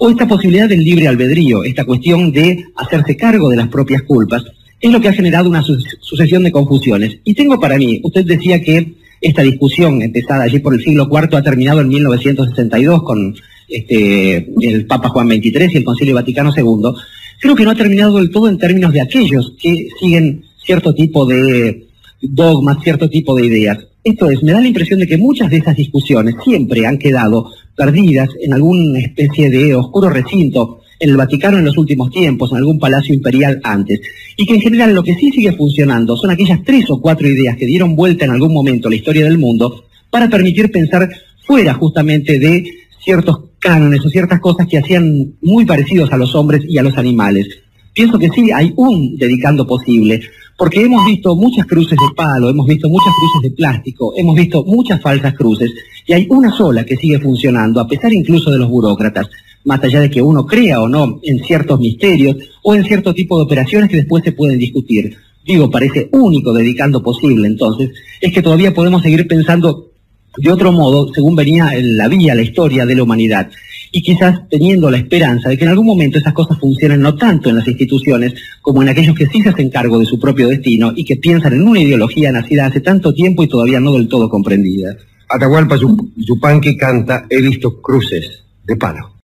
O 0.00 0.10
esta 0.10 0.26
posibilidad 0.26 0.68
del 0.68 0.82
libre 0.82 1.06
albedrío, 1.06 1.62
esta 1.62 1.84
cuestión 1.84 2.32
de 2.32 2.64
hacerse 2.74 3.16
cargo 3.16 3.50
de 3.50 3.56
las 3.56 3.68
propias 3.68 4.02
culpas, 4.02 4.42
es 4.80 4.90
lo 4.90 5.00
que 5.00 5.08
ha 5.08 5.12
generado 5.12 5.48
una 5.48 5.62
sucesión 5.62 6.42
de 6.42 6.50
confusiones. 6.50 7.18
Y 7.22 7.34
tengo 7.34 7.60
para 7.60 7.78
mí, 7.78 8.00
usted 8.02 8.24
decía 8.24 8.60
que 8.60 8.94
esta 9.20 9.42
discusión 9.42 10.02
empezada 10.02 10.44
allí 10.44 10.58
por 10.58 10.74
el 10.74 10.82
siglo 10.82 11.08
IV 11.10 11.36
ha 11.36 11.42
terminado 11.42 11.80
en 11.80 11.88
1962 11.88 13.02
con 13.02 13.34
este, 13.68 14.52
el 14.60 14.86
Papa 14.86 15.08
Juan 15.08 15.28
XXIII 15.28 15.68
y 15.72 15.76
el 15.78 15.84
Concilio 15.84 16.14
Vaticano 16.14 16.52
II 16.56 16.94
creo 17.40 17.54
que 17.54 17.64
no 17.64 17.70
ha 17.70 17.74
terminado 17.74 18.16
del 18.16 18.30
todo 18.30 18.48
en 18.48 18.58
términos 18.58 18.92
de 18.92 19.00
aquellos 19.00 19.54
que 19.60 19.88
siguen 20.00 20.44
cierto 20.64 20.94
tipo 20.94 21.26
de 21.26 21.86
dogmas, 22.22 22.78
cierto 22.82 23.08
tipo 23.08 23.36
de 23.36 23.46
ideas. 23.46 23.78
Esto 24.02 24.30
es, 24.30 24.42
me 24.42 24.52
da 24.52 24.60
la 24.60 24.68
impresión 24.68 25.00
de 25.00 25.06
que 25.06 25.16
muchas 25.16 25.50
de 25.50 25.58
esas 25.58 25.76
discusiones 25.76 26.34
siempre 26.44 26.86
han 26.86 26.98
quedado 26.98 27.50
perdidas 27.76 28.28
en 28.40 28.52
alguna 28.52 28.98
especie 29.00 29.50
de 29.50 29.74
oscuro 29.74 30.10
recinto 30.10 30.80
en 30.98 31.10
el 31.10 31.16
Vaticano 31.16 31.58
en 31.58 31.64
los 31.64 31.76
últimos 31.76 32.10
tiempos, 32.10 32.50
en 32.50 32.58
algún 32.58 32.78
palacio 32.78 33.14
imperial 33.14 33.60
antes, 33.62 34.00
y 34.36 34.46
que 34.46 34.54
en 34.54 34.60
general 34.60 34.94
lo 34.94 35.02
que 35.02 35.14
sí 35.14 35.30
sigue 35.30 35.52
funcionando 35.52 36.16
son 36.16 36.30
aquellas 36.30 36.62
tres 36.64 36.86
o 36.90 37.00
cuatro 37.00 37.28
ideas 37.28 37.56
que 37.56 37.66
dieron 37.66 37.96
vuelta 37.96 38.24
en 38.24 38.32
algún 38.32 38.52
momento 38.52 38.88
a 38.88 38.90
la 38.90 38.96
historia 38.96 39.24
del 39.24 39.38
mundo 39.38 39.84
para 40.10 40.28
permitir 40.28 40.70
pensar 40.70 41.08
fuera 41.46 41.74
justamente 41.74 42.38
de 42.38 42.64
ciertos 43.04 43.50
cánones 43.58 44.04
o 44.04 44.08
ciertas 44.08 44.40
cosas 44.40 44.66
que 44.66 44.78
hacían 44.78 45.34
muy 45.42 45.64
parecidos 45.64 46.12
a 46.12 46.16
los 46.16 46.34
hombres 46.34 46.62
y 46.68 46.78
a 46.78 46.82
los 46.82 46.96
animales. 46.96 47.63
Pienso 47.94 48.18
que 48.18 48.28
sí, 48.30 48.50
hay 48.50 48.72
un 48.76 49.16
dedicando 49.16 49.64
posible, 49.64 50.20
porque 50.58 50.82
hemos 50.82 51.06
visto 51.06 51.36
muchas 51.36 51.64
cruces 51.64 51.96
de 51.96 52.14
palo, 52.16 52.50
hemos 52.50 52.66
visto 52.66 52.88
muchas 52.88 53.12
cruces 53.14 53.50
de 53.50 53.56
plástico, 53.56 54.12
hemos 54.16 54.34
visto 54.34 54.64
muchas 54.64 55.00
falsas 55.00 55.32
cruces, 55.34 55.70
y 56.04 56.12
hay 56.12 56.26
una 56.28 56.50
sola 56.50 56.84
que 56.84 56.96
sigue 56.96 57.20
funcionando, 57.20 57.80
a 57.80 57.86
pesar 57.86 58.12
incluso 58.12 58.50
de 58.50 58.58
los 58.58 58.68
burócratas, 58.68 59.28
más 59.64 59.82
allá 59.82 60.00
de 60.00 60.10
que 60.10 60.20
uno 60.20 60.44
crea 60.44 60.82
o 60.82 60.88
no 60.88 61.20
en 61.22 61.38
ciertos 61.44 61.78
misterios 61.78 62.36
o 62.62 62.74
en 62.74 62.84
cierto 62.84 63.14
tipo 63.14 63.38
de 63.38 63.44
operaciones 63.44 63.88
que 63.88 63.96
después 63.96 64.24
se 64.24 64.32
pueden 64.32 64.58
discutir. 64.58 65.16
Digo, 65.46 65.70
parece 65.70 66.08
único 66.12 66.52
dedicando 66.52 67.00
posible, 67.02 67.46
entonces, 67.46 67.90
es 68.20 68.32
que 68.32 68.42
todavía 68.42 68.74
podemos 68.74 69.02
seguir 69.02 69.26
pensando 69.28 69.90
de 70.36 70.50
otro 70.50 70.72
modo, 70.72 71.12
según 71.14 71.36
venía 71.36 71.70
la 71.80 72.08
vía, 72.08 72.34
la 72.34 72.42
historia 72.42 72.84
de 72.84 72.96
la 72.96 73.04
humanidad. 73.04 73.50
Y 73.96 74.02
quizás 74.02 74.40
teniendo 74.50 74.90
la 74.90 74.96
esperanza 74.96 75.48
de 75.48 75.56
que 75.56 75.62
en 75.62 75.70
algún 75.70 75.86
momento 75.86 76.18
esas 76.18 76.32
cosas 76.32 76.58
funcionen 76.58 77.00
no 77.00 77.14
tanto 77.14 77.48
en 77.48 77.54
las 77.54 77.68
instituciones 77.68 78.34
como 78.60 78.82
en 78.82 78.88
aquellos 78.88 79.14
que 79.14 79.26
sí 79.26 79.40
se 79.40 79.50
hacen 79.50 79.70
cargo 79.70 80.00
de 80.00 80.04
su 80.04 80.18
propio 80.18 80.48
destino 80.48 80.92
y 80.96 81.04
que 81.04 81.14
piensan 81.14 81.52
en 81.52 81.68
una 81.68 81.80
ideología 81.80 82.32
nacida 82.32 82.66
hace 82.66 82.80
tanto 82.80 83.14
tiempo 83.14 83.44
y 83.44 83.48
todavía 83.48 83.78
no 83.78 83.92
del 83.92 84.08
todo 84.08 84.28
comprendida. 84.28 84.96
Atahualpa 85.28 85.76
Yupanqui 85.76 86.76
canta 86.76 87.26
He 87.30 87.40
visto 87.40 87.80
cruces 87.80 88.42
de 88.64 88.74
palo. 88.74 89.14